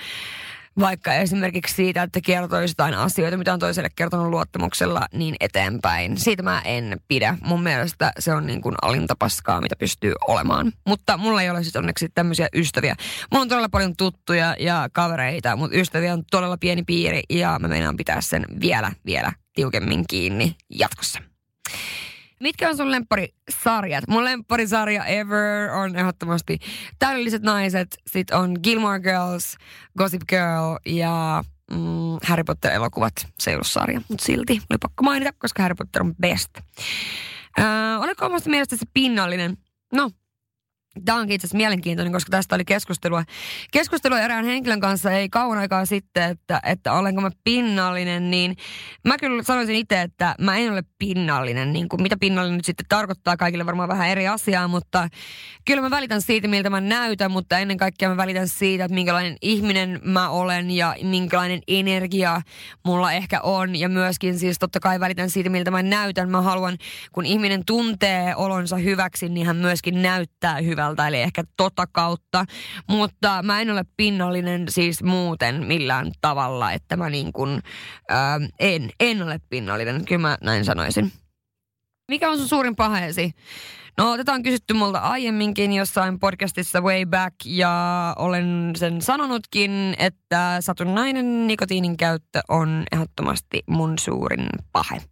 vaikka 0.81 1.15
esimerkiksi 1.15 1.75
siitä, 1.75 2.03
että 2.03 2.21
kertoisi 2.21 2.71
jotain 2.73 2.95
asioita, 2.95 3.37
mitä 3.37 3.53
on 3.53 3.59
toiselle 3.59 3.91
kertonut 3.97 4.29
luottamuksella, 4.29 5.07
niin 5.13 5.35
eteenpäin. 5.41 6.19
Siitä 6.19 6.43
mä 6.43 6.63
en 6.65 7.01
pidä. 7.09 7.39
Mun 7.45 7.63
mielestä 7.63 8.13
se 8.19 8.35
on 8.35 8.47
niin 8.47 8.63
kuin 8.63 8.75
alintapaskaa, 8.83 9.61
mitä 9.61 9.77
pystyy 9.77 10.13
olemaan. 10.29 10.73
Mutta 10.87 11.17
mulla 11.17 11.43
ei 11.43 11.51
ole 11.51 11.63
siis 11.63 11.77
onneksi 11.77 12.09
tämmöisiä 12.15 12.49
ystäviä. 12.55 12.97
Mulla 13.31 13.43
on 13.43 13.49
todella 13.49 13.69
paljon 13.69 13.97
tuttuja 13.97 14.57
ja 14.59 14.89
kavereita, 14.93 15.57
mutta 15.57 15.77
ystäviä 15.77 16.13
on 16.13 16.25
todella 16.31 16.57
pieni 16.57 16.83
piiri 16.83 17.23
ja 17.31 17.59
mä 17.59 17.69
meinaan 17.69 17.97
pitää 17.97 18.21
sen 18.21 18.47
vielä, 18.61 18.93
vielä 19.07 19.33
tiukemmin 19.55 20.05
kiinni 20.09 20.57
jatkossa. 20.71 21.21
Mitkä 22.43 22.69
on 22.69 22.77
sun 22.77 22.91
lempparisarjat? 22.91 24.05
Mun 24.09 24.25
lempparisarja 24.25 25.05
ever 25.05 25.71
on 25.71 25.97
ehdottomasti 25.97 26.59
Täydelliset 26.99 27.43
naiset, 27.43 27.99
sit 28.07 28.31
on 28.31 28.57
Gilmore 28.63 29.01
Girls, 29.01 29.57
Gossip 29.99 30.23
Girl 30.29 30.77
ja 30.87 31.45
mm, 31.71 32.19
Harry 32.27 32.45
Potter-elokuvat. 32.45 33.13
Se 33.39 33.51
ollut 33.53 33.67
sarja, 33.67 34.01
mutta 34.09 34.25
silti 34.25 34.53
oli 34.53 34.79
pakko 34.79 35.05
mainita, 35.05 35.33
koska 35.39 35.63
Harry 35.63 35.75
Potter 35.75 36.03
on 36.03 36.15
best. 36.17 36.51
Öö, 37.59 37.65
oliko 37.99 38.27
omasta 38.27 38.51
mielestä 38.51 38.77
se 38.77 38.87
pinnallinen? 38.95 39.57
No, 39.93 40.11
Tämä 41.05 41.19
onkin 41.19 41.35
itse 41.35 41.47
asiassa 41.47 41.57
mielenkiintoinen, 41.57 42.13
koska 42.13 42.31
tästä 42.31 42.55
oli 42.55 42.65
keskustelua. 42.65 43.25
Keskustelua 43.73 44.21
erään 44.21 44.45
henkilön 44.45 44.81
kanssa 44.81 45.13
ei 45.13 45.29
kauan 45.29 45.59
aikaa 45.59 45.87
sitten, 45.87 46.31
että, 46.31 46.61
että 46.65 46.93
olenko 46.93 47.21
mä 47.21 47.31
pinnallinen, 47.45 48.31
niin 48.31 48.57
mä 49.05 49.19
kyllä 49.19 49.43
sanoisin 49.43 49.75
itse, 49.75 50.01
että 50.01 50.35
mä 50.41 50.57
en 50.57 50.73
ole 50.73 50.83
pinnallinen. 50.99 51.73
Niin 51.73 51.89
kuin 51.89 52.03
mitä 52.03 52.17
pinnallinen 52.21 52.57
nyt 52.57 52.65
sitten 52.65 52.87
tarkoittaa 52.89 53.37
kaikille 53.37 53.67
varmaan 53.67 53.89
vähän 53.89 54.09
eri 54.09 54.29
asiaa, 54.29 54.69
mutta 54.69 55.09
kyllä 55.65 55.83
mä 55.83 55.91
välitän 55.91 56.23
siitä, 56.23 56.49
miltä 56.49 56.71
mä 56.71 56.81
näytän, 56.81 57.31
mutta 57.31 57.59
ennen 57.59 57.77
kaikkea 57.77 58.09
mä 58.09 58.17
välitän 58.17 58.49
siitä, 58.49 58.85
että 58.85 58.95
minkälainen 58.95 59.37
ihminen 59.43 60.01
mä 60.05 60.31
olen 60.31 60.71
ja 60.71 60.97
minkälainen 61.03 61.61
energia 61.69 62.43
mulla 62.85 63.13
ehkä 63.13 63.41
on. 63.41 63.77
Ja 63.77 63.89
myöskin 63.89 64.39
siis 64.39 64.59
totta 64.59 64.81
kai 64.81 65.01
välitän 65.01 65.31
siitä, 65.31 65.51
miltä 65.51 65.71
mä 65.71 65.83
näytän. 65.83 66.31
Mä 66.31 66.43
haluan, 66.43 66.79
kun 67.13 67.27
ihminen 67.27 67.65
tuntee 67.67 68.37
olonsa 68.37 68.77
hyväksi, 68.77 69.29
niin 69.29 69.47
hän 69.47 69.57
myöskin 69.57 70.03
näyttää 70.03 70.57
hyvä 70.57 70.82
hyvältä, 70.83 71.09
eli 71.09 71.21
ehkä 71.21 71.45
tota 71.57 71.87
kautta. 71.93 72.45
Mutta 72.89 73.43
mä 73.43 73.61
en 73.61 73.71
ole 73.71 73.85
pinnallinen 73.97 74.69
siis 74.69 75.03
muuten 75.03 75.67
millään 75.67 76.13
tavalla, 76.21 76.73
että 76.73 76.97
mä 76.97 77.11
niin 77.11 77.33
kuin, 77.33 77.63
ää, 78.09 78.41
en, 78.59 78.91
en 79.01 79.23
ole 79.23 79.41
pinnallinen, 79.49 80.05
kyllä 80.05 80.23
mä 80.23 80.39
näin 80.43 80.65
sanoisin. 80.65 81.13
Mikä 82.09 82.31
on 82.31 82.39
sun 82.39 82.49
suurin 82.49 82.77
paheesi? 82.77 83.33
No 83.99 84.17
tätä 84.17 84.33
on 84.33 84.43
kysytty 84.43 84.75
multa 84.75 84.99
aiemminkin 84.99 85.73
jossain 85.73 86.19
podcastissa 86.19 86.81
way 86.81 87.07
back 87.07 87.35
ja 87.45 88.15
olen 88.19 88.73
sen 88.77 89.03
sanonutkin, 89.03 89.95
että 89.99 90.57
satunnainen 90.61 91.47
nikotiinin 91.47 91.97
käyttö 91.97 92.41
on 92.49 92.85
ehdottomasti 92.93 93.63
mun 93.67 93.99
suurin 93.99 94.47
pahe 94.73 95.03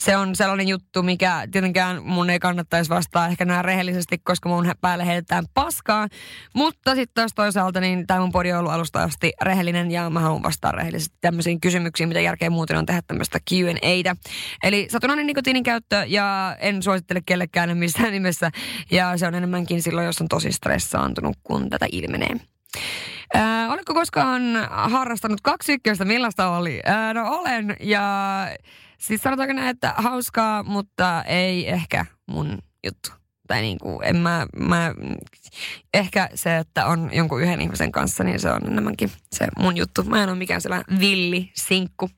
se 0.00 0.16
on 0.16 0.36
sellainen 0.36 0.68
juttu, 0.68 1.02
mikä 1.02 1.48
tietenkään 1.52 2.02
mun 2.04 2.30
ei 2.30 2.38
kannattaisi 2.38 2.90
vastaa 2.90 3.28
ehkä 3.28 3.44
näin 3.44 3.64
rehellisesti, 3.64 4.18
koska 4.18 4.48
mun 4.48 4.72
päälle 4.80 5.06
heitetään 5.06 5.44
paskaa. 5.54 6.08
Mutta 6.54 6.94
sitten 6.94 7.14
taas 7.14 7.32
toisaalta 7.34 7.80
niin 7.80 8.06
tämä 8.06 8.20
mun 8.20 8.32
podi 8.32 8.52
on 8.52 8.58
ollut 8.58 8.72
alusta 8.72 9.02
asti 9.02 9.32
rehellinen 9.42 9.90
ja 9.90 10.10
mä 10.10 10.20
haluan 10.20 10.42
vastaa 10.42 10.72
rehellisesti 10.72 11.16
tämmöisiin 11.20 11.60
kysymyksiin, 11.60 12.08
mitä 12.08 12.20
järkeä 12.20 12.50
muuten 12.50 12.78
on 12.78 12.86
tehdä 12.86 13.02
tämmöistä 13.06 13.38
Q&Atä. 13.50 14.16
Eli 14.62 14.86
satunnainen 14.90 15.26
nikotiinin 15.26 15.62
käyttö 15.62 16.04
ja 16.06 16.56
en 16.60 16.82
suosittele 16.82 17.20
kellekään 17.26 17.76
missään 17.76 18.12
nimessä. 18.12 18.50
Ja 18.90 19.18
se 19.18 19.26
on 19.26 19.34
enemmänkin 19.34 19.82
silloin, 19.82 20.06
jos 20.06 20.20
on 20.20 20.28
tosi 20.28 20.52
stressaantunut, 20.52 21.36
kun 21.42 21.70
tätä 21.70 21.86
ilmenee. 21.92 22.36
Äh, 23.36 23.70
oletko 23.72 23.94
koskaan 23.94 24.42
harrastanut 24.70 25.40
kaksi 25.42 25.72
ykköstä? 25.72 26.04
Millaista 26.04 26.48
oli? 26.48 26.80
Äh, 26.88 27.14
no 27.14 27.28
olen 27.28 27.76
ja 27.80 28.02
Siis 29.00 29.22
sanotaanko 29.22 29.52
näin, 29.52 29.68
että 29.68 29.94
hauskaa, 29.96 30.62
mutta 30.62 31.22
ei 31.22 31.70
ehkä 31.70 32.06
mun 32.26 32.58
juttu. 32.84 33.10
Tai 33.46 33.60
niin 33.60 33.78
kuin, 33.78 34.06
en 34.06 34.16
mä, 34.16 34.46
mä, 34.56 34.94
ehkä 35.94 36.28
se, 36.34 36.56
että 36.56 36.86
on 36.86 37.10
jonkun 37.12 37.42
yhden 37.42 37.60
ihmisen 37.60 37.92
kanssa, 37.92 38.24
niin 38.24 38.40
se 38.40 38.50
on 38.50 38.66
enemmänkin 38.66 39.10
se 39.32 39.48
mun 39.58 39.76
juttu. 39.76 40.02
Mä 40.02 40.22
en 40.22 40.28
ole 40.28 40.38
mikään 40.38 40.60
sellainen 40.60 41.00
villi 41.00 41.50
sinkku. 41.54 42.10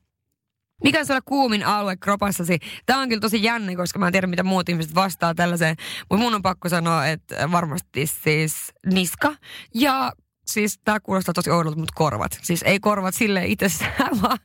Mikä 0.83 0.99
on 0.99 1.05
sulla 1.05 1.21
kuumin 1.21 1.65
alue 1.65 1.97
kropassasi? 1.97 2.59
Tämä 2.85 2.99
on 2.99 3.09
kyllä 3.09 3.21
tosi 3.21 3.43
jänne, 3.43 3.75
koska 3.75 3.99
mä 3.99 4.07
en 4.07 4.11
tiedä, 4.11 4.27
mitä 4.27 4.43
muut 4.43 4.69
ihmiset 4.69 4.95
vastaa 4.95 5.35
tällaiseen. 5.35 5.75
Mutta 6.09 6.23
mun 6.23 6.35
on 6.35 6.41
pakko 6.41 6.69
sanoa, 6.69 7.07
että 7.07 7.51
varmasti 7.51 8.07
siis 8.07 8.73
niska 8.85 9.35
ja 9.73 10.11
siis 10.45 10.79
tämä 10.83 10.99
kuulostaa 10.99 11.33
tosi 11.33 11.49
oudolta, 11.49 11.77
mutta 11.77 11.93
korvat. 11.95 12.39
Siis 12.41 12.63
ei 12.63 12.79
korvat 12.79 13.15
sille 13.15 13.45
itsessään, 13.45 13.93
vaan 14.21 14.37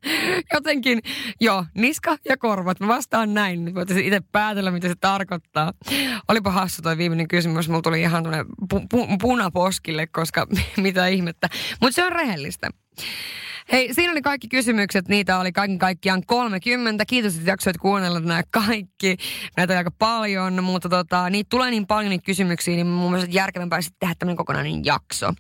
jotenkin, 0.55 1.01
joo, 1.41 1.65
niska 1.75 2.17
ja 2.25 2.37
korvat. 2.37 2.81
Mä 2.81 2.89
vastaan 2.89 3.35
näin, 3.35 3.65
niin 3.65 3.75
voitaisiin 3.75 4.07
itse 4.07 4.21
päätellä, 4.33 4.71
mitä 4.71 4.89
se 4.89 4.95
tarkoittaa. 5.01 5.73
Olipa 6.29 6.51
hassu 6.51 6.83
toi 6.83 6.99
viimeinen 6.99 7.29
kysymys, 7.29 7.69
mulla 7.69 7.83
tuli 7.83 8.01
ihan 8.01 8.23
tuonne 8.23 8.43
pu- 8.43 8.87
pu- 8.95 9.17
punaposkille, 9.21 10.07
koska 10.07 10.47
mitä 10.77 11.07
ihmettä. 11.07 11.49
Mutta 11.81 11.95
se 11.95 12.05
on 12.05 12.13
rehellistä. 12.13 12.71
Hei, 13.73 13.95
siinä 13.95 14.13
oli 14.13 14.23
kaikki 14.23 14.49
kysymykset. 14.49 15.09
Niitä 15.09 15.39
oli 15.39 15.53
kaiken 15.53 15.79
kaikkiaan 15.79 16.23
30. 16.27 17.05
Kiitos, 17.07 17.37
että 17.37 17.51
jaksoit 17.51 17.77
kuunnella 17.77 18.21
nämä 18.21 18.43
kaikki. 18.51 19.17
Näitä 19.57 19.73
on 19.73 19.79
aika 19.79 19.91
paljon, 19.91 20.65
mutta 20.65 20.89
tota, 20.89 21.31
niitä 21.31 21.49
tulee 21.51 21.71
niin 21.71 21.87
paljon 21.87 22.11
niitä 22.11 22.25
kysymyksiä, 22.25 22.75
niin 22.75 22.87
mun 22.87 23.11
mielestä 23.11 23.35
järkevämpää 23.35 23.83
sitten 23.83 23.97
tehdä 24.01 24.15
tämmöinen 24.19 24.37
kokonainen 24.37 24.85
jakso. 24.85 25.33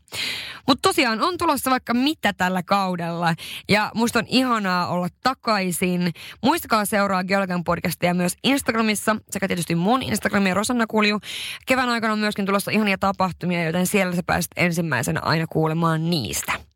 Mutta 0.66 0.88
tosiaan 0.88 1.20
on 1.20 1.38
tulossa 1.38 1.70
vaikka 1.70 1.94
mitä 1.94 2.32
tällä 2.32 2.62
kaudella. 2.62 3.34
Ja 3.68 3.90
musta 3.94 4.18
on 4.18 4.26
ihanaa 4.28 4.88
olla 4.88 5.08
takaisin. 5.22 6.12
Muistakaa 6.44 6.84
seuraa 6.84 7.24
Geologian 7.24 7.64
podcastia 7.64 8.14
myös 8.14 8.36
Instagramissa 8.44 9.16
sekä 9.30 9.48
tietysti 9.48 9.74
mun 9.74 10.02
Instagramia 10.02 10.54
Rosanna 10.54 10.86
Kulju. 10.86 11.20
Kevään 11.66 11.88
aikana 11.88 12.12
on 12.12 12.18
myöskin 12.18 12.46
tulossa 12.46 12.70
ihania 12.70 12.98
tapahtumia, 12.98 13.64
joten 13.64 13.86
siellä 13.86 14.16
sä 14.16 14.22
pääset 14.26 14.52
ensimmäisenä 14.56 15.20
aina 15.20 15.46
kuulemaan 15.46 16.10
niistä. 16.10 16.67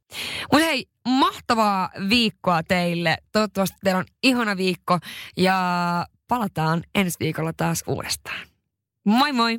Mutta 0.53 0.66
hei, 0.66 0.87
mahtavaa 1.09 1.90
viikkoa 2.09 2.62
teille. 2.62 3.16
Toivottavasti 3.33 3.77
teillä 3.85 3.98
on 3.98 4.05
ihana 4.22 4.57
viikko 4.57 4.98
ja 5.37 6.07
palataan 6.29 6.83
ensi 6.94 7.16
viikolla 7.20 7.53
taas 7.53 7.85
uudestaan. 7.87 8.46
Moi 9.05 9.33
moi! 9.33 9.59